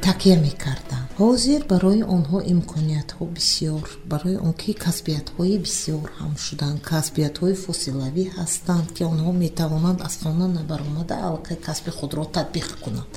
такя 0.00 0.36
мекарданд. 0.46 1.06
Ҳозир 1.18 1.60
барои 1.72 2.02
онҳо 2.16 2.38
имкониятҳо 2.54 3.24
бисёр 3.36 3.82
барои 4.12 4.36
он 4.46 4.52
ки 4.62 4.72
касбиятҳои 4.84 5.56
бисёр 5.66 6.06
ҳам 6.18 6.32
шуданд. 6.46 6.78
Касбиятҳои 6.92 7.54
фосилавӣ 7.64 8.24
ҳастанд 8.38 8.86
ки 8.96 9.02
онҳо 9.12 9.30
метавонанд 9.44 9.98
аз 10.08 10.14
хона 10.22 10.46
набаромада 10.58 11.14
аллакай 11.26 11.56
касби 11.66 11.90
худро 11.98 12.24
татбиқ 12.36 12.68
кунанд. 12.84 13.10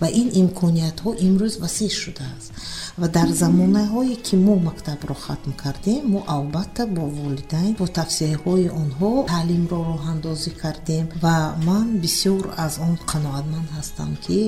Ва 0.00 0.08
ин 0.20 0.28
имкониятҳо 0.42 1.10
имрӯз 1.26 1.54
васеъ 1.62 1.90
шудааст. 2.02 2.50
Ва 3.00 3.06
дар 3.16 3.28
замонаҳое 3.42 4.16
ки 4.26 4.34
мо 4.46 4.54
мактабро 4.68 5.15
хатм 5.24 5.50
кардем 5.62 6.02
мо 6.12 6.20
албатта 6.36 6.82
бо 6.96 7.02
волидайн 7.20 7.72
бо 7.80 7.86
тавсияҳои 7.98 8.66
онҳо 8.82 9.10
таълимро 9.32 9.78
роҳандозӣ 9.90 10.50
кардем 10.62 11.04
ва 11.22 11.36
ман 11.68 11.86
бисёр 12.04 12.42
аз 12.64 12.72
он 12.86 12.94
қаноатманд 13.10 13.68
ҳастам 13.76 14.10
ки 14.24 14.40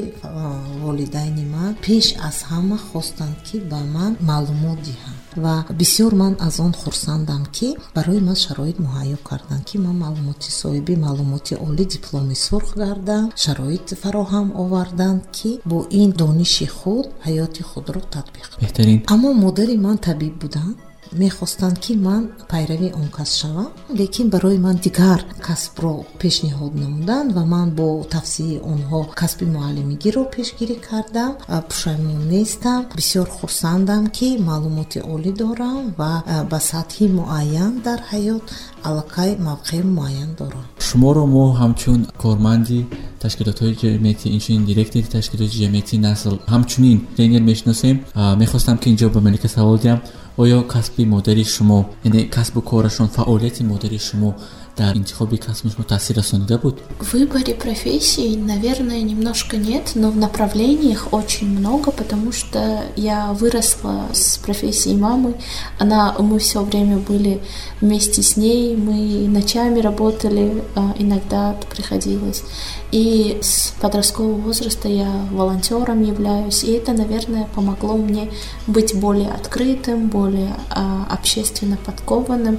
волидайни 0.84 1.44
ман 1.54 1.72
пеш 1.86 2.06
аз 2.28 2.36
ҳама 2.50 2.78
хостанд 2.88 3.36
ки 3.46 3.56
ба 3.70 3.80
ман 3.96 4.12
маълумот 4.30 4.78
диҳанд 4.88 5.18
ва 5.36 5.64
бисёр 5.70 6.14
ман 6.14 6.36
аз 6.40 6.60
он 6.60 6.72
хурсандам 6.72 7.46
ки 7.46 7.76
барои 7.94 8.20
ман 8.20 8.36
шароит 8.36 8.78
муҳайё 8.78 9.16
карданд 9.28 9.64
ки 9.68 9.76
ман 9.78 9.96
маълумоти 10.04 10.50
соҳиби 10.60 10.94
маълумоти 10.96 11.54
олӣ 11.66 11.84
дипломи 11.94 12.36
сурх 12.46 12.68
гардам 12.82 13.26
шароит 13.44 13.86
фароҳам 14.02 14.48
оварданд 14.62 15.22
ки 15.36 15.50
бо 15.70 15.78
ин 15.90 16.10
дониши 16.10 16.66
худ 16.66 17.06
ҳаёти 17.26 17.62
худро 17.70 18.00
татбиқ 18.14 18.48
беҳтарин. 18.62 18.98
Аммо 19.12 19.28
модари 19.44 19.76
ман 19.86 19.96
табиб 19.98 20.34
буданд 20.42 20.76
мехостанд 21.12 21.78
ки 21.78 21.92
ман 21.94 22.22
пайрави 22.48 22.92
он 22.94 23.08
кас 23.08 23.30
шавам 23.40 23.70
лекин 23.90 24.28
барои 24.30 24.58
ман 24.58 24.76
дигар 24.76 25.20
касбро 25.46 25.94
пешниҳод 26.20 26.74
намуданд 26.82 27.32
ва 27.36 27.44
ман 27.44 27.68
бо 27.78 28.04
тавсияи 28.14 28.60
онҳо 28.72 29.00
касби 29.20 29.46
муаллимигиро 29.54 30.22
пешгирӣ 30.34 30.76
кардам. 30.88 31.32
Пушаймон 31.68 32.22
нестам. 32.32 32.80
Бисёр 32.98 33.28
хурсандам 33.36 34.04
ки 34.16 34.28
маълумоти 34.48 35.00
олӣ 35.14 35.32
дорам 35.40 35.82
ва 35.98 36.12
ба 36.50 36.58
сатҳи 36.70 37.06
муайян 37.18 37.72
дар 37.86 38.00
ҳаёт 38.10 38.44
аллакай 38.82 39.36
мавқеъ 39.36 39.82
муайян 39.84 40.30
дорам 40.38 40.64
шуморо 40.80 41.26
мо 41.26 41.44
ҳамчун 41.60 42.00
корманди 42.22 42.86
ташкилотҳои 43.22 43.74
ҷамъияти 43.82 44.26
инчунин 44.36 44.64
директори 44.70 45.06
ташкилоти 45.16 45.56
ҷамъияти 45.62 45.96
насл 45.98 46.34
ҳамчунин 46.52 46.98
тренер 47.16 47.42
мешиносем 47.50 47.96
мехостам 48.42 48.76
ки 48.78 48.86
инҷо 48.92 49.08
ба 49.14 49.20
малика 49.20 49.48
савол 49.56 49.78
диҳам 49.84 50.00
оё 50.42 50.58
касби 50.74 51.04
модари 51.14 51.44
шумо 51.44 51.80
яъне 52.08 52.22
касбу 52.36 52.60
корашон 52.70 53.08
фаъолияти 53.16 53.62
модари 53.64 53.98
шумо 53.98 54.30
дар 54.78 54.96
интихоби 54.96 55.36
касби 55.36 55.70
шумо 55.70 55.84
таъсир 55.84 56.16
расонида 56.16 56.58
буд 56.58 56.80
в 57.00 57.12
выборе 57.12 57.54
профессий 57.54 58.36
наверное 58.36 59.02
немножко 59.02 59.56
нет 59.56 59.92
но 59.94 60.10
в 60.10 60.16
направлениях 60.16 61.08
очень 61.12 61.48
много 61.48 61.90
потому 61.90 62.32
что 62.32 62.84
я 62.96 63.32
выросла 63.32 64.06
с 64.12 64.38
профессией 64.38 64.96
мамы. 64.96 65.34
Она 65.78 66.14
мы 66.18 66.38
все 66.38 66.62
время 66.62 66.98
были 66.98 67.40
вместе 67.80 68.22
с 68.22 68.36
ней 68.36 68.76
мы 68.76 69.28
ночами 69.28 69.80
работали 69.80 70.62
а, 70.74 70.94
иногда 70.98 71.56
приходилось. 71.70 72.42
И 72.90 73.38
с 73.42 73.74
подросткового 73.80 74.40
возраста 74.40 74.88
я 74.88 75.10
волонтером 75.30 76.02
являюсь, 76.02 76.64
и 76.64 76.72
это, 76.72 76.92
наверное, 76.92 77.46
помогло 77.54 77.96
мне 77.96 78.30
быть 78.66 78.94
более 78.94 79.30
открытым, 79.30 80.08
более 80.08 80.54
а, 80.70 81.06
общественно 81.10 81.76
подкованным. 81.76 82.58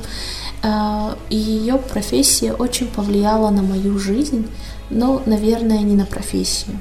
А, 0.62 1.18
и 1.30 1.36
ее 1.36 1.78
профессия 1.78 2.09
очень 2.14 2.88
повлияла 2.88 3.50
на 3.50 3.62
мою 3.62 4.00
жизнь, 4.00 4.48
но, 4.90 5.22
наверное, 5.26 5.82
не 5.82 5.96
на 5.96 6.06
профессию. 6.06 6.80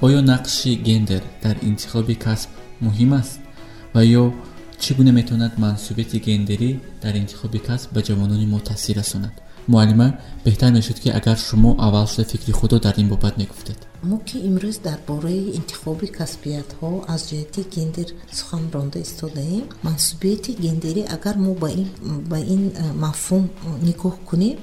оё 0.00 0.20
нақши 0.22 0.74
гендер 0.74 1.22
дар 1.42 1.56
интихоби 1.62 2.14
касб 2.14 2.50
муҳим 2.80 3.14
аст? 3.20 3.40
Ва 3.94 4.02
ё 4.04 4.32
чӣ 4.82 4.94
гуна 4.94 5.12
метавонад 5.12 5.58
мансубияти 5.58 6.18
гендерӣ 6.26 6.70
дар 7.02 7.14
интихоби 7.22 7.58
касб 7.58 7.88
ба 7.94 8.00
ҷавонони 8.06 8.46
мо 8.46 8.60
таъсир 8.60 8.96
расонад 8.96 9.34
муаллима 9.66 10.08
беҳтар 10.44 10.70
мешуд 10.72 10.98
ки 11.02 11.08
агар 11.18 11.38
шумо 11.38 11.70
аввал 11.86 12.06
шуда 12.06 12.24
фикри 12.30 12.52
худо 12.52 12.76
дар 12.80 12.94
ин 12.96 13.08
бобат 13.08 13.34
мегуфтед 13.38 13.87
мо 14.02 14.18
ки 14.26 14.36
имрӯз 14.48 14.76
дар 14.86 14.98
бораи 15.08 15.52
интихоби 15.58 16.06
касбиятҳо 16.18 16.90
аз 17.14 17.20
ҷиҳати 17.28 17.62
гендер 17.74 18.08
сухан 18.38 18.64
ронда 18.74 18.98
истодаем. 19.06 19.64
Мансубияти 19.88 20.52
гендерӣ 20.64 21.02
агар 21.16 21.36
мо 21.44 21.52
ба 22.30 22.38
ин 22.54 22.62
э, 22.70 22.92
мафҳум 23.04 23.44
нигоҳ 23.88 24.16
кунем 24.28 24.58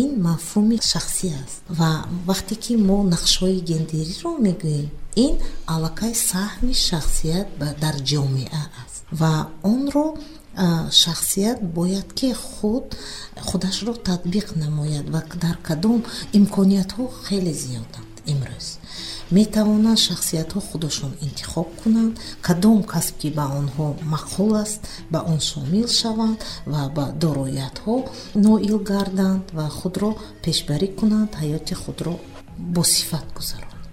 ин 0.00 0.10
мафҳуми 0.28 0.78
шахсӣ 0.90 1.28
аст. 1.42 1.58
Ва 1.78 1.90
вақте 2.28 2.54
ки 2.64 2.72
мо 2.88 2.98
нақшҳои 3.14 3.58
гендериро 3.70 4.30
мегӯем 4.46 4.88
ин 5.24 5.34
аллакай 5.74 6.14
саҳми 6.30 6.74
шахсият 6.88 7.48
дар 7.82 7.96
ҷомеа 8.10 8.62
аст. 8.82 8.96
Ва 9.20 9.32
онро 9.72 10.06
шахсият 11.02 11.58
бояд 11.76 12.08
ки 12.18 12.28
худ 12.32 12.86
худашро 13.48 13.92
татбиқ 14.08 14.46
намояд 14.62 15.06
ва 15.14 15.20
дар 15.44 15.56
кадом 15.68 16.00
имкониятҳо 16.38 17.04
хеле 17.26 17.54
зиёданд 17.62 18.07
имрӯз. 18.32 18.66
Метавонанд 19.36 19.98
шахсиятҳо 20.06 20.60
худашон 20.68 21.12
интихоб 21.26 21.68
кунанд 21.80 22.14
кадом 22.46 22.80
касб 22.92 23.14
ки 23.20 23.28
ба 23.38 23.44
онҳо 23.60 23.86
мақул 24.14 24.52
аст 24.64 24.80
ба 25.12 25.18
он 25.32 25.40
шомил 25.50 25.88
шаванд 26.00 26.38
ва 26.72 26.82
ба 26.96 27.04
дороятҳо 27.22 27.96
ноил 28.44 28.78
гарданд 28.90 29.44
ва 29.58 29.66
худро 29.78 30.10
пешбарӣ 30.44 30.88
кунанд 30.98 31.30
ҳаёти 31.40 31.74
худро 31.82 32.14
босифат 32.76 33.26
гузаронанд 33.38 33.84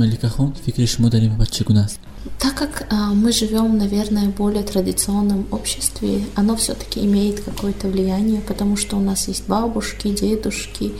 маликахон 0.00 0.48
фикри 0.64 0.86
шумо 0.92 1.08
дар 1.12 1.22
ин 1.26 1.32
бобат 1.34 1.50
чӣ 1.56 1.62
гуна 1.68 1.82
аст 1.88 2.00
Так 2.38 2.54
как 2.54 2.86
а, 2.90 3.12
мы 3.12 3.32
живем, 3.32 3.78
наверное, 3.78 4.26
в 4.28 4.34
более 4.34 4.62
традиционном 4.62 5.46
обществе, 5.50 6.24
оно 6.34 6.56
все-таки 6.56 7.00
имеет 7.00 7.40
какое-то 7.40 7.88
влияние, 7.88 8.40
потому 8.40 8.76
что 8.76 8.96
у 8.96 9.00
нас 9.00 9.28
есть 9.28 9.46
бабушки, 9.48 10.08
дедушки, 10.08 10.92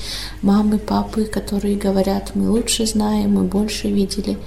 мамы, 0.42 0.78
папы, 0.78 1.24
которые 1.24 1.76
говорят, 1.76 2.32
мы 2.34 2.50
лучше 2.50 2.86
знаем, 2.86 3.34
мы 3.34 3.44
больше 3.44 3.88
видели. 3.88 4.38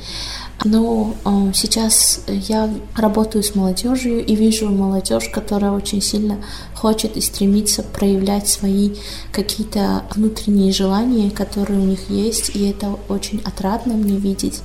Но 0.65 1.15
э, 1.23 1.51
сейчас 1.53 2.21
я 2.27 2.69
работаю 2.95 3.43
с 3.43 3.55
молодежью 3.55 4.25
и 4.25 4.35
вижу 4.35 4.69
молодежь, 4.69 5.29
которая 5.29 5.71
очень 5.71 6.01
сильно 6.01 6.37
хочет 6.79 7.17
и 7.17 7.21
стремится 7.21 7.83
проявлять 7.83 8.47
свои 8.47 8.95
какие-то 9.31 10.03
внутренние 10.15 10.71
желания, 10.71 11.29
которые 11.29 11.79
у 11.79 11.83
них 11.83 12.09
есть, 12.09 12.55
и 12.55 12.69
это 12.69 12.97
очень 13.09 13.41
отрадно 13.43 13.93
мне 13.93 14.17
видеть. 14.17 14.61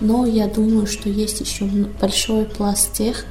Но 0.00 0.24
я 0.24 0.46
думаю, 0.46 0.86
что 0.86 1.10
есть 1.10 1.40
еще 1.40 1.66
большой 2.00 2.46
пласт 2.46 2.94
тех, 2.94 3.24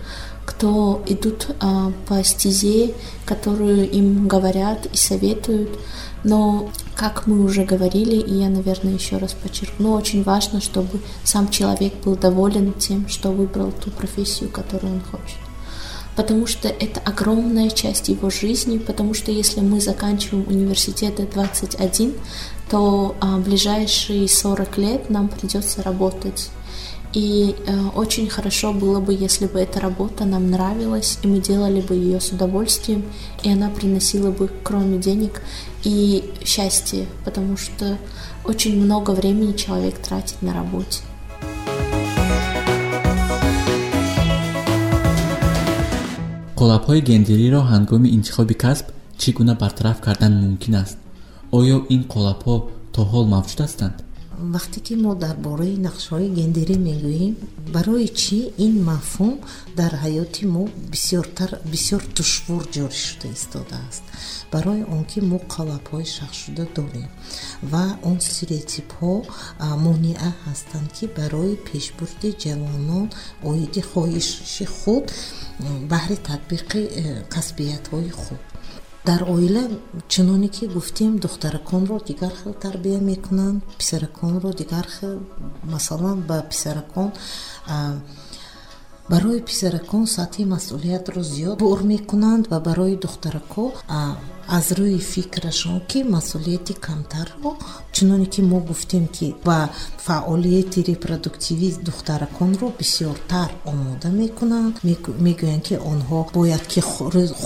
кто 0.46 1.03
идут 1.08 1.48
э, 1.50 1.91
по 2.08 2.24
стезе, 2.24 2.94
которую 3.25 3.89
им 3.89 4.27
говорят 4.27 4.86
и 4.94 4.96
советуют, 4.96 5.77
но 6.24 6.70
как 6.96 7.27
мы 7.27 7.44
уже 7.44 7.63
говорили, 7.65 8.15
и 8.15 8.36
я, 8.36 8.50
наверное, 8.50 8.94
еще 8.94 9.17
раз 9.17 9.34
подчеркну, 9.34 9.94
очень 9.94 10.24
важно, 10.24 10.62
чтобы 10.62 11.00
сам 11.24 11.50
человек 11.50 11.94
был 12.03 12.15
доволен 12.15 12.74
тем, 12.74 13.08
что 13.10 13.32
выбрал 13.32 13.72
ту 13.72 13.91
профессию, 13.91 14.50
которую 14.50 14.94
он 14.94 15.01
хочет. 15.01 15.46
Потому 16.17 16.47
что 16.47 16.67
это 16.67 17.00
огромная 17.00 17.69
часть 17.69 18.09
его 18.09 18.29
жизни, 18.29 18.77
потому 18.79 19.13
что 19.13 19.31
если 19.31 19.62
мы 19.62 19.79
заканчиваем 19.79 20.45
университет 20.50 21.21
21, 21.31 22.13
то 22.69 23.15
а, 23.21 23.38
ближайшие 23.38 24.27
40 24.27 24.77
лет 24.77 25.09
нам 25.09 25.29
придется 25.29 25.81
работать 25.83 26.50
и 27.13 27.55
э, 27.65 27.88
очень 27.95 28.29
хорошо 28.29 28.74
было 28.74 29.00
бы, 29.00 29.13
если 29.13 29.47
бы 29.47 29.59
эта 29.59 29.79
работа 29.79 30.25
нам 30.25 30.51
нравилась, 30.51 31.17
и 31.24 31.27
мы 31.27 31.39
делали 31.39 31.81
бы 31.81 31.95
ее 31.95 32.19
с 32.19 32.29
удовольствием, 32.29 33.05
и 33.43 33.51
она 33.51 33.69
приносила 33.69 34.29
бы, 34.29 34.50
кроме 34.63 34.97
денег, 34.97 35.41
и 35.83 36.31
счастье, 36.43 37.07
потому 37.24 37.57
что 37.57 37.97
очень 38.43 38.79
много 38.79 39.12
времени 39.12 39.53
человек 39.53 39.97
тратит 39.97 40.41
на 40.41 40.53
работе. 40.53 41.00
Қолабҳои 46.59 47.01
гендериро 47.09 47.61
ҳангоми 47.73 48.13
интихоби 48.17 48.55
касб 48.63 48.85
чӣ 49.19 49.29
гуна 49.37 49.53
бартараф 49.61 49.97
кардан 50.05 50.33
мумкин 50.43 50.75
аст? 50.83 50.97
Оё 51.57 51.77
ин 51.95 52.01
қолабҳо 52.13 52.55
то 52.93 53.01
ҳол 53.11 53.25
мавҷуд 53.33 53.59
ҳастанд 53.65 53.95
вақте 54.38 54.79
ки 54.86 54.96
мо 54.96 55.15
дар 55.15 55.36
бораи 55.48 55.77
нақшҳои 55.88 56.29
гендерӣ 56.38 56.77
мегӯем 56.88 57.34
барои 57.75 58.08
чӣ 58.22 58.39
ин 58.65 58.74
мафҳум 58.89 59.36
дар 59.79 59.94
ҳаёти 60.03 60.44
мо 60.53 60.63
бисёр 61.72 62.01
душвор 62.17 62.63
ҷорӣ 62.75 62.98
шуда 63.08 63.27
истодааст 63.38 64.03
барои 64.53 64.84
он 64.96 65.03
ки 65.12 65.20
мо 65.29 65.38
қалабҳои 65.53 66.08
шахсшуда 66.15 66.65
дорем 66.77 67.10
ва 67.72 67.86
он 68.10 68.17
стереотипҳо 68.27 69.13
монеа 69.86 70.32
ҳастанд 70.46 70.88
ки 70.98 71.06
барои 71.20 71.56
пешбурди 71.70 72.29
ҷавонон 72.44 73.08
оиди 73.50 73.82
хоҳиши 73.91 74.65
худ 74.77 75.06
баҳри 75.91 76.17
татбиқи 76.27 76.82
э, 77.01 77.03
касбиятҳои 77.34 78.12
худ 78.22 78.41
дар 79.07 79.21
оила 79.35 79.63
чуноне 80.13 80.49
ки 80.55 80.65
гуфтем 80.65 81.19
духтараконро 81.23 81.97
дигар 82.07 82.33
хел 82.43 82.53
тарбия 82.53 82.99
мекунанд 82.99 83.63
писараконро 83.79 84.49
дигар 84.61 84.87
хел 84.99 85.19
масалан 85.63 86.21
ба 86.29 86.37
писаракон 86.49 87.09
барои 89.09 89.41
писаракон 89.49 90.03
сатҳи 90.15 90.43
масъулиятро 90.53 91.21
зиёд 91.33 91.57
бор 91.59 91.79
мекунанд 91.93 92.43
ва 92.51 92.59
барои 92.67 92.95
духтарако 93.05 93.65
аз 94.57 94.67
рӯи 94.77 94.99
фикрашон 95.11 95.77
ки 95.89 95.99
масъулияти 96.15 96.73
камтарро 96.85 97.51
чуноне 97.97 98.27
ки 98.33 98.41
мо 98.41 98.59
гуфтем 98.69 99.05
ки 99.15 99.27
ба 99.47 99.59
фаъолияти 100.05 100.79
репродуктивӣ 100.89 101.69
духтараконро 101.87 102.67
бисёртар 102.79 103.49
омода 103.71 104.09
мекунанд. 104.19 104.75
Мегӯянд 105.25 105.63
ки 105.67 105.75
онҳо 105.91 106.19
бояд 106.37 106.63
ки 106.71 106.79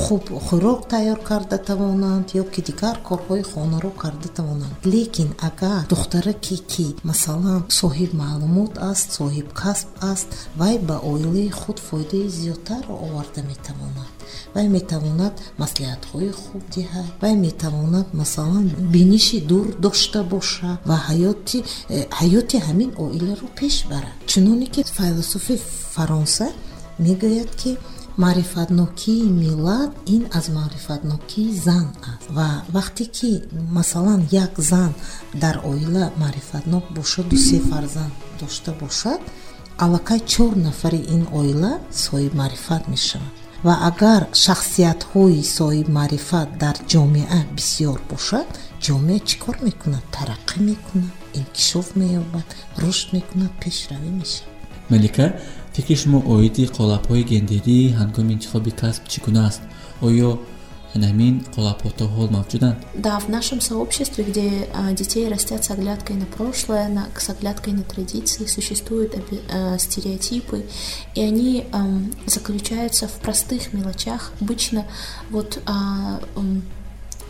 хуб 0.01 0.23
хӯрок 0.47 0.81
тайёр 0.91 1.19
карда 1.29 1.57
тавонанд 1.69 2.25
ё 2.41 2.43
ки 2.53 2.61
дигар 2.67 2.97
корҳои 3.07 3.43
хонаро 3.51 3.91
карда 4.01 4.29
тавонанд. 4.37 4.75
Лекин 4.93 5.29
агар 5.47 5.81
духтараке 5.91 6.57
ки 6.71 6.85
масалан 7.09 7.61
соҳиб 7.79 8.11
маълумот 8.21 8.73
аст 8.91 9.07
соҳибкасб 9.17 9.87
аст 10.11 10.29
вай 10.59 10.75
ба 10.87 10.95
оилаи 11.11 11.49
худ 11.59 11.77
фоидаи 11.87 12.27
зиёдтарро 12.37 12.93
оварда 13.05 13.41
метавонад 13.51 14.20
вай 14.55 14.67
метавонад 14.77 15.33
маслиҳатҳои 15.61 16.31
хуб 16.41 16.63
диҳад 16.75 17.09
вай 17.23 17.35
метавонад 17.47 18.07
масалан 18.21 18.65
биниши 18.95 19.39
дур 19.51 19.65
дошта 19.85 20.21
бошад 20.33 20.77
ва 20.89 20.97
ҳаёти 21.07 21.59
э, 21.63 21.97
ҳаёти 22.19 22.57
ҳамин 22.67 22.89
оиларо 23.05 23.47
пеш 23.59 23.75
барад. 23.91 24.15
Чуноне 24.31 24.67
ки 24.73 24.81
файлосуфи 24.97 25.55
фаронса 25.95 26.47
мегӯяд 27.05 27.51
ки 27.61 27.71
маърифатнокии 28.17 29.23
миллат 29.43 29.91
ин 30.15 30.23
аз 30.37 30.45
маърифатнокии 30.49 31.53
зан 31.65 31.87
аст. 32.11 32.29
Ва 32.37 32.49
вақте 32.75 33.03
ки 33.17 33.41
масалан 33.77 34.21
як 34.31 34.53
зан 34.69 34.93
дар 35.35 35.55
оила 35.71 36.11
маърифатнок 36.17 36.83
бошаду 36.95 37.37
се 37.37 37.59
фарзанд 37.59 38.13
дошта 38.39 38.71
бошад 38.81 39.21
аллакай 39.77 40.19
чор 40.19 40.51
нафари 40.55 41.01
ин 41.15 41.23
оила 41.39 41.73
соҳибмаърифат 42.03 42.83
мешаванд 42.87 43.40
ва 43.65 43.75
агар 43.89 44.21
шахсиятҳои 44.43 45.41
соҳибмаърифат 45.57 46.49
дар 46.63 46.75
ҷомеа 46.91 47.39
бисьёр 47.55 47.99
бошад 48.11 48.47
ҷомеа 48.85 49.19
чӣ 49.27 49.35
кор 49.43 49.55
мекунад? 49.67 50.05
Тараққӣ 50.15 50.57
мекунад 50.69 51.15
инкишоф 51.39 51.87
меёбад 52.01 52.47
рушд 52.81 53.07
мекунад 53.15 53.53
пешравӣ 53.61 54.11
мешавад. 54.19 54.49
Малика 54.91 55.25
фикри 55.73 55.95
шумо 56.01 56.19
оиди 56.35 56.63
қолабҳои 56.77 57.23
гендерӣ 57.31 57.79
ҳангоми 57.99 58.31
интихоби 58.35 58.71
касб 58.81 59.03
чӣ 59.11 59.17
гуна 59.25 59.41
аст? 59.49 59.61
Оё 60.07 60.29
Да, 62.93 63.19
в 63.19 63.29
нашем 63.29 63.61
сообществе, 63.61 64.23
где 64.23 64.67
а, 64.73 64.91
детей 64.91 65.27
растят 65.27 65.63
с 65.63 65.71
оглядкой 65.71 66.17
на 66.17 66.25
прошлое, 66.25 66.89
на, 66.89 67.07
с 67.17 67.29
оглядкой 67.29 67.73
на 67.73 67.83
традиции, 67.83 68.45
существуют 68.45 69.15
а, 69.51 69.77
стереотипы, 69.77 70.65
и 71.15 71.21
они 71.21 71.65
а, 71.71 71.85
заключаются 72.25 73.07
в 73.07 73.13
простых 73.13 73.73
мелочах. 73.73 74.31
Обычно 74.41 74.85
вот 75.29 75.61
а, 75.65 76.21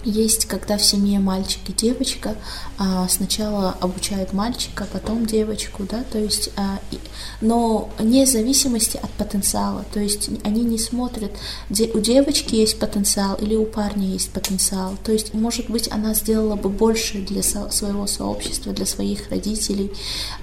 есть, 0.04 0.46
когда 0.46 0.78
в 0.78 0.84
семье 0.84 1.20
мальчик 1.20 1.62
и 1.68 1.74
девочка, 1.74 2.36
а, 2.78 3.08
сначала 3.08 3.76
обучают 3.80 4.34
мальчика, 4.34 4.88
потом 4.92 5.26
девочку, 5.26 5.84
да, 5.90 6.04
то 6.04 6.18
есть, 6.18 6.50
а, 6.56 6.80
но 7.42 7.90
вне 7.98 8.26
зависимости 8.26 8.98
от 8.98 9.10
потенциала, 9.12 9.86
то 9.94 10.00
есть 10.00 10.30
они 10.44 10.64
не 10.64 10.78
смотрят, 10.78 11.32
у 11.70 12.00
девочки 12.00 12.56
есть 12.56 12.80
потенциал 12.80 13.36
или 13.36 13.56
у 13.56 13.66
парня 13.66 14.08
есть 14.08 14.32
потенциал, 14.32 14.96
то 15.04 15.12
есть, 15.12 15.34
может 15.34 15.70
быть, 15.70 15.92
она 15.92 16.14
сделала 16.14 16.56
бы 16.56 16.70
больше 16.70 17.20
для 17.20 17.44
своего 17.44 18.08
сообщества, 18.08 18.74
для 18.74 18.86
своих 18.86 19.30
родителей, 19.30 19.92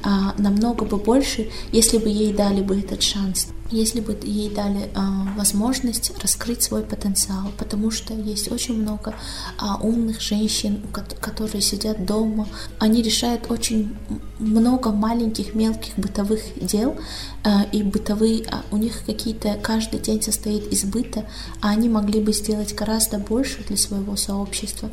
а, 0.03 0.35
намного 0.39 0.85
бы 0.85 0.97
больше, 0.97 1.51
если 1.73 1.99
бы 1.99 2.09
ей 2.09 2.33
дали 2.33 2.61
бы 2.61 2.79
этот 2.79 3.03
шанс 3.03 3.49
если 3.71 4.01
бы 4.01 4.19
ей 4.23 4.51
дали 4.51 4.91
а, 4.95 5.27
возможность 5.37 6.13
раскрыть 6.23 6.63
свой 6.63 6.83
потенциал, 6.83 7.53
потому 7.59 7.91
что 7.91 8.15
есть 8.15 8.51
очень 8.51 8.81
много 8.81 9.15
а, 9.59 9.77
умных 9.77 10.21
женщин, 10.21 10.83
которые 11.21 11.61
сидят 11.61 12.05
дома, 12.05 12.49
они 12.79 13.03
решают 13.03 13.51
очень 13.51 13.97
много 14.39 14.91
маленьких 14.91 15.55
мелких 15.55 15.95
бытовых 15.97 16.41
дел 16.61 16.97
а, 17.45 17.65
и 17.73 17.83
бытовые, 17.83 18.45
а, 18.51 18.63
у 18.71 18.77
них 18.77 19.05
какие-то 19.05 19.55
каждый 19.63 20.01
день 20.01 20.23
состоит 20.23 20.73
из 20.73 20.85
быта, 20.85 21.27
а 21.61 21.71
они 21.71 21.89
могли 21.89 22.21
бы 22.21 22.33
сделать 22.33 22.75
гораздо 22.75 23.19
больше 23.19 23.65
для 23.67 23.77
своего 23.77 24.17
сообщества, 24.17 24.91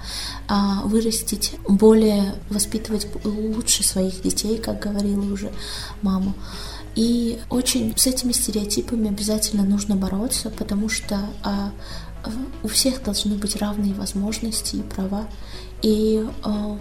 а, 0.48 0.82
вырастить 0.86 1.54
более, 1.68 2.36
воспитывать 2.50 3.08
лучше 3.24 3.84
своих 3.84 4.22
детей, 4.22 4.58
как 4.58 4.80
говорила 4.80 5.32
уже 5.32 5.52
мама. 6.02 6.34
И 6.96 7.40
очень 7.50 7.94
с 7.98 8.08
этими 8.08 8.32
стереотипами 8.32 9.10
обязательно 9.10 9.64
нужно 9.64 9.96
бороться, 9.96 10.50
потому 10.50 10.88
что 10.88 11.20
а, 11.44 11.72
у 12.64 12.68
всех 12.68 13.04
должны 13.04 13.36
быть 13.36 13.58
равные 13.58 13.94
возможности 13.94 14.78
и 14.78 14.82
права. 14.82 15.28
И 15.82 16.26
а, 16.44 16.78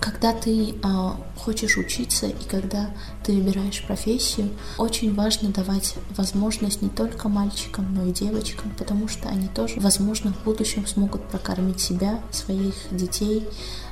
когда 0.00 0.32
ты 0.32 0.74
а, 0.82 1.16
хочешь 1.36 1.76
учиться 1.76 2.26
и 2.26 2.48
когда 2.48 2.90
ты 3.24 3.32
выбираешь 3.32 3.82
профессию, 3.86 4.50
очень 4.78 5.14
важно 5.14 5.50
давать 5.50 5.94
возможность 6.16 6.82
не 6.82 6.88
только 6.88 7.28
мальчикам, 7.28 7.94
но 7.94 8.06
и 8.06 8.12
девочкам, 8.12 8.72
потому 8.78 9.08
что 9.08 9.28
они 9.28 9.48
тоже, 9.48 9.80
возможно, 9.80 10.32
в 10.32 10.44
будущем 10.44 10.86
смогут 10.86 11.22
прокормить 11.28 11.80
себя, 11.80 12.20
своих 12.30 12.74
детей 12.90 13.46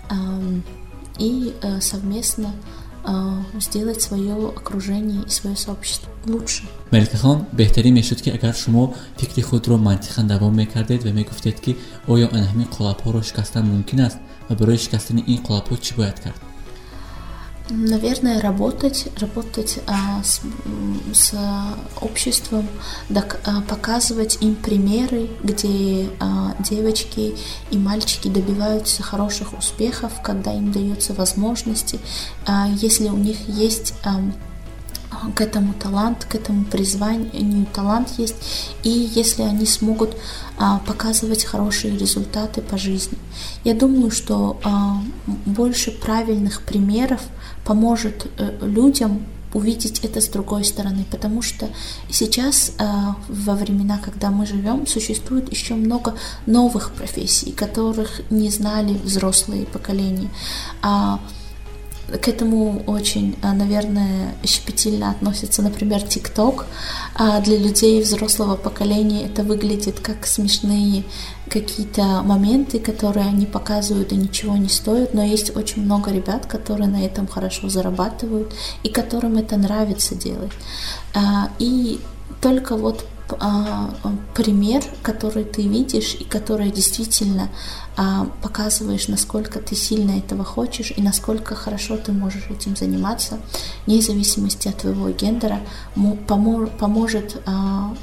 а, 0.08 0.14
и 1.18 1.54
а, 1.62 1.80
совместно 1.80 2.52
сделать 3.60 4.02
свое 4.02 4.34
окружение 4.60 5.22
и 5.26 5.30
свое 5.30 5.56
сообщество 5.56 6.08
лучше. 6.26 6.62
маликахон 6.90 7.46
беҳтарин 7.52 7.94
мешуд 7.94 8.20
ки 8.22 8.30
агар 8.30 8.54
шумо 8.54 8.94
фикри 9.18 9.42
худро 9.42 9.76
мантиқан 9.76 10.26
давом 10.26 10.56
мекардед 10.56 11.04
ва 11.04 11.10
мегуфтед 11.10 11.60
ки 11.60 11.76
оё 12.06 12.26
анҳамин 12.38 12.68
қолабҳоро 12.76 13.22
шикастан 13.28 13.64
мумкин 13.66 14.00
аст 14.00 14.18
ва 14.48 14.54
барои 14.54 14.78
шикастани 14.84 15.22
ин 15.26 15.38
қолабҳо 15.46 15.76
чӣ 15.84 15.92
бояд 15.98 16.18
кард 16.24 16.40
Наверное, 17.70 18.40
работать, 18.40 19.08
работать 19.20 19.78
а, 19.86 20.22
с, 20.22 20.40
с 21.12 21.34
обществом, 22.00 22.66
док, 23.10 23.36
а, 23.44 23.60
показывать 23.60 24.38
им 24.40 24.54
примеры, 24.54 25.28
где 25.42 26.08
а, 26.18 26.54
девочки 26.60 27.34
и 27.70 27.76
мальчики 27.76 28.28
добиваются 28.28 29.02
хороших 29.02 29.58
успехов, 29.58 30.12
когда 30.22 30.54
им 30.54 30.72
дается 30.72 31.12
возможности, 31.12 32.00
а, 32.46 32.68
если 32.68 33.08
у 33.08 33.18
них 33.18 33.36
есть 33.48 33.92
а, 34.02 34.18
к 35.34 35.40
этому 35.40 35.74
талант, 35.74 36.24
к 36.24 36.34
этому 36.34 36.64
призванию 36.64 37.66
талант 37.66 38.12
есть, 38.18 38.36
и 38.82 38.90
если 38.90 39.42
они 39.42 39.66
смогут 39.66 40.16
а, 40.56 40.78
показывать 40.80 41.44
хорошие 41.44 41.96
результаты 41.96 42.62
по 42.62 42.78
жизни. 42.78 43.18
Я 43.64 43.74
думаю, 43.74 44.10
что 44.10 44.58
а, 44.64 45.02
больше 45.46 45.90
правильных 45.90 46.62
примеров 46.62 47.20
поможет 47.68 48.26
а, 48.38 48.66
людям 48.66 49.26
увидеть 49.54 50.00
это 50.04 50.20
с 50.20 50.28
другой 50.28 50.64
стороны, 50.64 51.04
потому 51.10 51.42
что 51.42 51.68
сейчас, 52.10 52.72
э, 52.78 52.84
во 53.28 53.54
времена, 53.54 53.98
когда 53.98 54.30
мы 54.30 54.44
живем, 54.46 54.86
существует 54.86 55.50
еще 55.50 55.74
много 55.74 56.14
новых 56.46 56.92
профессий, 56.92 57.52
которых 57.52 58.20
не 58.30 58.50
знали 58.50 58.92
взрослые 59.04 59.64
поколения. 59.64 60.28
А 60.82 61.18
к 62.08 62.26
этому 62.26 62.82
очень, 62.86 63.36
а, 63.42 63.52
наверное, 63.52 64.34
щепетильно 64.44 65.10
относится, 65.10 65.60
например, 65.60 66.02
ТикТок. 66.02 66.66
А 67.14 67.40
для 67.40 67.58
людей 67.58 68.02
взрослого 68.02 68.56
поколения 68.56 69.26
это 69.26 69.42
выглядит 69.42 70.00
как 70.00 70.26
смешные 70.26 71.04
какие-то 71.50 72.22
моменты, 72.22 72.78
которые 72.78 73.26
они 73.26 73.46
показывают 73.46 74.12
и 74.12 74.16
ничего 74.16 74.56
не 74.56 74.68
стоят, 74.68 75.14
но 75.14 75.22
есть 75.22 75.54
очень 75.54 75.82
много 75.82 76.10
ребят, 76.10 76.46
которые 76.46 76.88
на 76.88 77.04
этом 77.04 77.26
хорошо 77.26 77.68
зарабатывают 77.68 78.54
и 78.82 78.88
которым 78.88 79.36
это 79.36 79.56
нравится 79.56 80.14
делать. 80.14 80.52
А, 81.14 81.50
и 81.58 82.00
только 82.40 82.76
вот 82.76 83.04
а, 83.40 83.90
пример, 84.34 84.82
который 85.02 85.44
ты 85.44 85.62
видишь 85.62 86.16
и 86.18 86.24
который 86.24 86.70
действительно 86.70 87.48
а, 87.96 88.26
показываешь, 88.42 89.08
насколько 89.08 89.58
ты 89.60 89.74
сильно 89.74 90.12
этого 90.12 90.44
хочешь 90.44 90.92
и 90.96 91.02
насколько 91.02 91.54
хорошо 91.54 91.96
ты 91.96 92.12
можешь 92.12 92.46
этим 92.48 92.76
заниматься, 92.76 93.38
вне 93.86 94.00
зависимости 94.00 94.68
от 94.68 94.78
твоего 94.78 95.10
гендера, 95.10 95.60
поможет 96.26 97.42
а, 97.46 97.94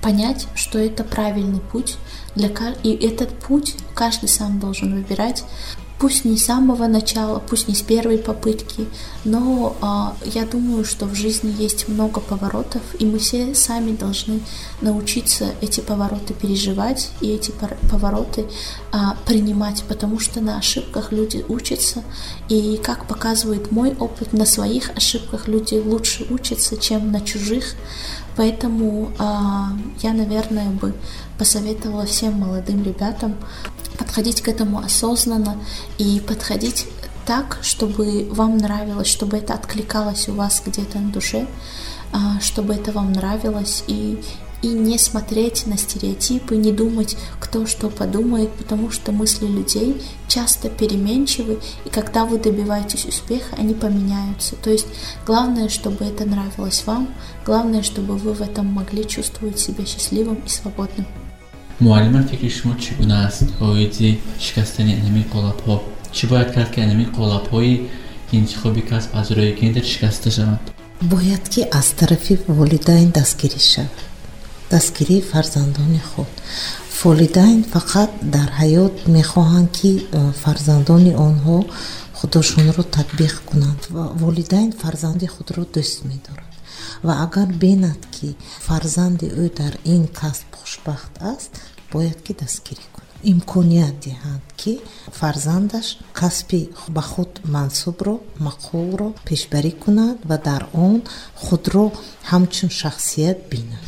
понять, 0.00 0.46
что 0.54 0.78
это 0.78 1.04
правильный 1.04 1.60
путь, 1.60 1.96
для, 2.34 2.48
и 2.82 2.92
этот 2.92 3.30
путь 3.38 3.76
каждый 3.94 4.28
сам 4.28 4.58
должен 4.58 4.94
выбирать, 4.94 5.44
пусть 6.00 6.24
не 6.24 6.38
с 6.38 6.46
самого 6.46 6.86
начала, 6.86 7.38
пусть 7.38 7.68
не 7.68 7.74
с 7.74 7.82
первой 7.82 8.16
попытки, 8.16 8.86
но 9.24 9.76
э, 10.24 10.30
я 10.30 10.46
думаю, 10.46 10.84
что 10.84 11.04
в 11.04 11.14
жизни 11.14 11.54
есть 11.58 11.88
много 11.88 12.20
поворотов, 12.20 12.80
и 12.98 13.04
мы 13.04 13.18
все 13.18 13.54
сами 13.54 13.94
должны 13.94 14.40
научиться 14.80 15.50
эти 15.60 15.80
повороты 15.80 16.32
переживать 16.32 17.10
и 17.20 17.28
эти 17.28 17.52
повороты 17.90 18.46
э, 18.92 18.96
принимать, 19.26 19.84
потому 19.88 20.18
что 20.18 20.40
на 20.40 20.56
ошибках 20.56 21.12
люди 21.12 21.44
учатся, 21.48 22.02
и 22.48 22.80
как 22.82 23.06
показывает 23.06 23.70
мой 23.70 23.94
опыт, 23.94 24.32
на 24.32 24.46
своих 24.46 24.96
ошибках 24.96 25.48
люди 25.48 25.74
лучше 25.74 26.26
учатся, 26.30 26.78
чем 26.78 27.12
на 27.12 27.20
чужих. 27.20 27.74
Поэтому 28.36 29.10
э, 29.18 29.22
я, 30.02 30.14
наверное, 30.14 30.70
бы 30.70 30.94
посоветовала 31.36 32.06
всем 32.06 32.34
молодым 32.34 32.82
ребятам 32.84 33.34
подходить 34.00 34.40
к 34.40 34.48
этому 34.48 34.78
осознанно 34.78 35.56
и 35.98 36.20
подходить 36.26 36.86
так, 37.26 37.58
чтобы 37.62 38.26
вам 38.30 38.56
нравилось, 38.56 39.06
чтобы 39.06 39.36
это 39.36 39.54
откликалось 39.54 40.28
у 40.28 40.32
вас 40.32 40.62
где-то 40.66 40.98
на 40.98 41.12
душе, 41.12 41.46
а, 42.12 42.40
чтобы 42.40 42.74
это 42.74 42.90
вам 42.92 43.12
нравилось 43.12 43.84
и 43.86 44.18
и 44.62 44.68
не 44.68 44.98
смотреть 44.98 45.66
на 45.66 45.78
стереотипы, 45.78 46.56
не 46.56 46.72
думать, 46.72 47.16
кто 47.38 47.66
что 47.66 47.88
подумает, 47.88 48.52
потому 48.52 48.90
что 48.90 49.12
мысли 49.12 49.46
людей 49.46 50.02
часто 50.28 50.68
переменчивы, 50.68 51.60
и 51.84 51.88
когда 51.88 52.24
вы 52.24 52.38
добиваетесь 52.38 53.06
успеха, 53.06 53.56
они 53.56 53.74
поменяются. 53.74 54.56
То 54.56 54.70
есть 54.70 54.86
главное, 55.26 55.68
чтобы 55.68 56.04
это 56.04 56.26
нравилось 56.26 56.82
вам, 56.84 57.08
главное, 57.46 57.82
чтобы 57.82 58.16
вы 58.16 58.34
в 58.34 58.42
этом 58.42 58.66
могли 58.66 59.06
чувствовать 59.06 59.58
себя 59.58 59.86
счастливым 59.86 60.42
и 60.44 60.48
свободным. 60.48 61.06
Муаллиман 61.84 62.24
фикри 62.30 62.50
шумо 62.56 62.74
чӣ 62.82 62.90
гуна 63.00 63.16
аст? 63.26 63.42
Оиди 63.68 64.10
шикастани 64.44 64.92
анами 65.00 65.24
қолабҳо 65.34 65.76
чӣ 66.16 66.24
бояд 66.30 66.48
кард 66.54 66.70
ки 66.74 66.80
анами 66.86 67.06
қолабҳои 67.16 67.74
интихоби 68.38 68.82
касб 68.90 69.10
аз 69.20 69.28
рӯи 69.36 69.52
гендер 69.60 69.84
шикаста 69.92 70.30
шаванд? 70.36 70.60
Бояд 71.12 71.44
ки 71.52 71.60
аз 71.80 71.88
тарафи 71.98 72.34
волидайн 72.58 73.08
дастгирӣ 73.18 73.60
шавад. 73.72 73.98
Дастгирии 74.70 75.22
фарзандони 75.30 76.02
худ. 76.10 76.30
Волидайн 77.02 77.60
фақат 77.74 78.10
дар 78.34 78.50
ҳаёт 78.60 78.94
мехоҳанд 79.16 79.70
ки 79.78 79.90
э, 79.98 80.32
фарзандони 80.42 81.12
онҳо 81.28 81.58
худошонро 82.18 82.82
татбиқ 82.96 83.34
кунанд 83.50 83.82
волидайн 84.22 84.70
фарзанди 84.82 85.26
худро 85.34 85.62
дӯст 85.74 85.98
медорад. 86.10 86.52
Ва 87.06 87.12
агар 87.24 87.48
бинад 87.62 88.02
ки 88.14 88.28
фарзанди 88.66 89.26
ӯ 89.42 89.44
дар 89.60 89.74
ин 89.94 90.02
касб 90.20 90.50
хушбахт 90.60 91.14
аст 91.34 91.52
бояд 91.92 92.18
ки 92.26 92.32
дастгирӣ 92.40 92.86
кунад. 92.94 93.16
Имконият 93.32 93.96
диҳанд 94.04 94.44
ки 94.60 94.72
фарзандаш 95.18 95.88
касби 96.20 96.60
ба 96.94 97.02
худ 97.10 97.32
мансубро 97.54 98.14
мақулро 98.46 99.08
пешбарӣ 99.26 99.72
кунад 99.82 100.18
ва 100.28 100.36
дар 100.48 100.62
он 100.86 100.98
худро 101.44 101.86
ҳамчун 102.30 102.70
шахсият 102.80 103.38
бинад. 103.50 103.84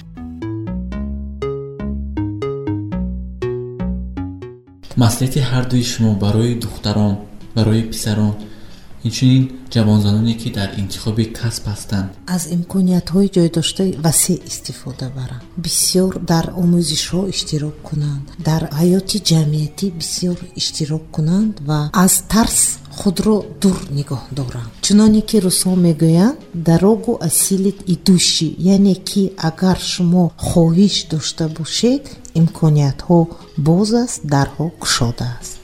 Маслиҳати 5.03 5.41
ҳардуи 5.51 5.85
шумо 5.93 6.13
барои 6.25 6.55
духтарон 6.65 7.15
барои 7.57 7.83
писарон 7.93 8.33
инчунин 9.07 9.45
ҷавонзаноне 9.75 10.35
ки 10.41 10.49
дар 10.59 10.69
интихоби 10.83 11.25
касб 11.39 11.65
ҳастанд. 11.73 12.09
Аз 12.37 12.43
имкониятҳои 12.57 13.29
ҷойдошта 13.37 13.85
васеъ 14.05 14.39
истифода 14.51 15.07
баранд. 15.19 15.43
Бисёр 15.65 16.13
дар 16.33 16.47
омӯзишҳо 16.63 17.23
иштирок 17.35 17.77
кунанд. 17.89 18.25
Дар 18.49 18.63
ҳаёти 18.81 19.19
ҷамъиятӣ 19.31 19.87
бисёр 20.01 20.39
иштирок 20.61 21.05
кунанд 21.17 21.55
ва 21.69 21.81
аз 22.05 22.15
тарс 22.33 22.61
худро 22.99 23.37
дур 23.63 23.79
нигоҳ 23.99 24.23
доранд. 24.39 24.71
Чуноне 24.85 25.23
ки 25.29 25.37
рӯсҳо 25.47 25.73
мегӯянд 25.87 26.39
дарогу 26.69 27.13
асилит 27.29 27.79
идушӣ 27.95 28.49
яъне 28.75 28.95
ки 29.09 29.23
агар 29.49 29.79
шумо 29.93 30.25
хоҳиш 30.49 30.97
дошта 31.13 31.45
бошед 31.59 32.05
имкониятҳо 32.41 33.19
боз 33.67 33.91
аст 34.05 34.21
дарҳо 34.35 34.67
кушода 34.83 35.29
аст 35.41 35.62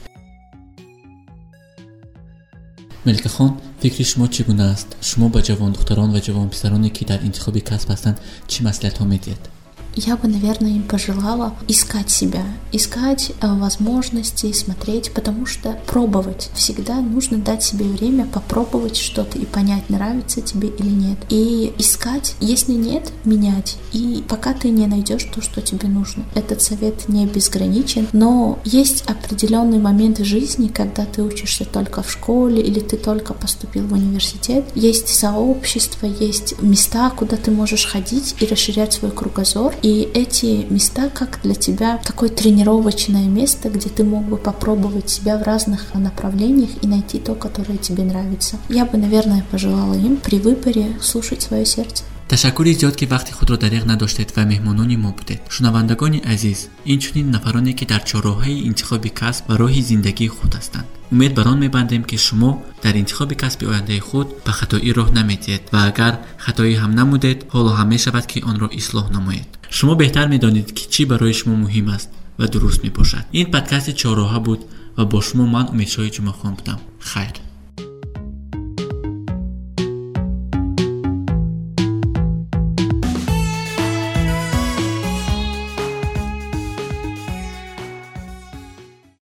ملکهخان 3.09 3.57
فکر 3.79 4.03
شما 4.03 4.27
چگونه 4.27 4.63
است؟ 4.63 4.95
شما 5.01 5.27
با 5.27 5.41
جوان 5.41 5.71
دختران 5.71 6.15
و 6.15 6.19
جوان 6.19 6.49
پسرانی 6.49 6.89
که 6.89 7.05
در 7.05 7.19
انتخاب 7.19 7.57
کسب 7.57 7.91
هستند 7.91 8.19
چه 8.47 8.63
مسئلت 8.63 8.97
ها 8.97 9.05
می‌دید؟ 9.05 9.58
Я 9.95 10.17
бы, 10.17 10.27
наверное, 10.27 10.71
им 10.71 10.83
пожелала 10.83 11.53
искать 11.67 12.09
себя, 12.09 12.43
искать 12.71 13.31
э, 13.41 13.47
возможности, 13.47 14.51
смотреть, 14.53 15.11
потому 15.13 15.45
что 15.45 15.77
пробовать. 15.87 16.49
Всегда 16.53 17.01
нужно 17.01 17.37
дать 17.37 17.63
себе 17.63 17.85
время 17.85 18.25
попробовать 18.25 18.97
что-то 18.97 19.37
и 19.37 19.45
понять, 19.45 19.89
нравится 19.89 20.41
тебе 20.41 20.69
или 20.69 20.89
нет. 20.89 21.17
И 21.29 21.73
искать, 21.77 22.35
если 22.39 22.73
нет, 22.73 23.11
менять. 23.25 23.77
И 23.91 24.23
пока 24.27 24.53
ты 24.53 24.69
не 24.69 24.87
найдешь 24.87 25.25
то, 25.25 25.41
что 25.41 25.61
тебе 25.61 25.87
нужно. 25.87 26.23
Этот 26.35 26.61
совет 26.61 27.09
не 27.09 27.25
безграничен, 27.25 28.07
но 28.13 28.59
есть 28.63 29.03
определенный 29.07 29.79
момент 29.79 30.19
в 30.19 30.23
жизни, 30.23 30.67
когда 30.67 31.05
ты 31.05 31.23
учишься 31.23 31.65
только 31.65 32.03
в 32.03 32.11
школе 32.11 32.61
или 32.61 32.79
ты 32.79 32.97
только 32.97 33.33
поступил 33.33 33.87
в 33.87 33.93
университет. 33.93 34.65
Есть 34.75 35.09
сообщество, 35.09 36.05
есть 36.05 36.61
места, 36.61 37.09
куда 37.09 37.37
ты 37.37 37.51
можешь 37.51 37.85
ходить 37.85 38.35
и 38.39 38.45
расширять 38.45 38.93
свой 38.93 39.11
кругозор. 39.11 39.73
И 39.81 40.09
эти 40.13 40.65
места 40.69 41.09
как 41.09 41.39
для 41.43 41.55
тебя 41.55 41.97
такое 41.97 42.29
тренировочное 42.29 43.27
место, 43.27 43.69
где 43.69 43.89
ты 43.89 44.03
мог 44.03 44.25
бы 44.25 44.37
попробовать 44.37 45.09
себя 45.09 45.37
в 45.37 45.43
разных 45.43 45.93
направлениях 45.93 46.69
и 46.81 46.87
найти 46.87 47.19
то, 47.19 47.35
которое 47.35 47.77
тебе 47.77 48.03
нравится. 48.03 48.57
Я 48.69 48.85
бы, 48.85 48.97
наверное, 48.97 49.43
пожелала 49.51 49.93
им 49.93 50.17
при 50.17 50.39
выборе 50.39 50.87
слушать 51.01 51.41
свое 51.41 51.65
сердце. 51.65 52.03
ташаккури 52.29 52.73
зиёд 52.77 52.95
ки 52.95 53.05
вақти 53.09 53.31
худро 53.33 53.57
дариғ 53.57 53.85
надоштед 53.89 54.29
ва 54.37 54.43
меҳмонони 54.45 54.97
мо 55.01 55.11
будед 55.17 55.41
шунавандагони 55.49 56.21
азиз 56.33 56.69
инчунин 56.85 57.31
нафароне 57.31 57.73
ки 57.73 57.85
дар 57.91 58.01
чорроҳаи 58.09 58.69
интихоби 58.69 59.09
касб 59.09 59.49
ва 59.49 59.55
роҳи 59.57 59.81
зиндагии 59.81 60.29
худ 60.35 60.53
ҳастанд 60.53 60.85
умед 61.13 61.33
бар 61.33 61.47
он 61.47 61.59
мебандем 61.65 62.03
ки 62.03 62.17
шумо 62.17 62.51
дар 62.83 62.93
интихоби 63.01 63.35
касби 63.43 63.65
ояндаи 63.71 63.99
худ 64.07 64.27
ба 64.45 64.51
хатоӣ 64.59 64.89
роҳ 64.97 65.09
намедиҳед 65.19 65.63
ва 65.73 65.79
агар 65.89 66.13
хатоӣ 66.45 66.73
ҳам 66.81 66.91
намудед 66.99 67.37
ҳоло 67.53 67.71
ҳам 67.77 67.87
мешавад 67.95 68.25
ки 68.31 68.39
онро 68.51 68.67
ислоҳ 68.81 69.05
намоед 69.17 69.58
شما 69.69 69.95
بهتر 69.95 70.27
می‌دانید 70.27 70.73
که 70.73 70.85
چی 70.89 71.05
برای 71.05 71.33
شما 71.33 71.55
مهم 71.55 71.87
است 71.87 72.09
و 72.39 72.47
درست 72.47 72.83
می 72.83 72.89
باشد 72.89 73.25
این 73.31 73.51
پادکست 73.51 73.89
چهارراه 73.89 74.39
بود 74.39 74.65
و 74.97 75.05
با 75.05 75.21
شما 75.21 75.45
من 75.45 75.67
امیدشای 75.67 76.09
جمعه 76.09 76.31
خان 76.31 76.53
بودم. 76.53 76.79
خیر. 76.99 77.48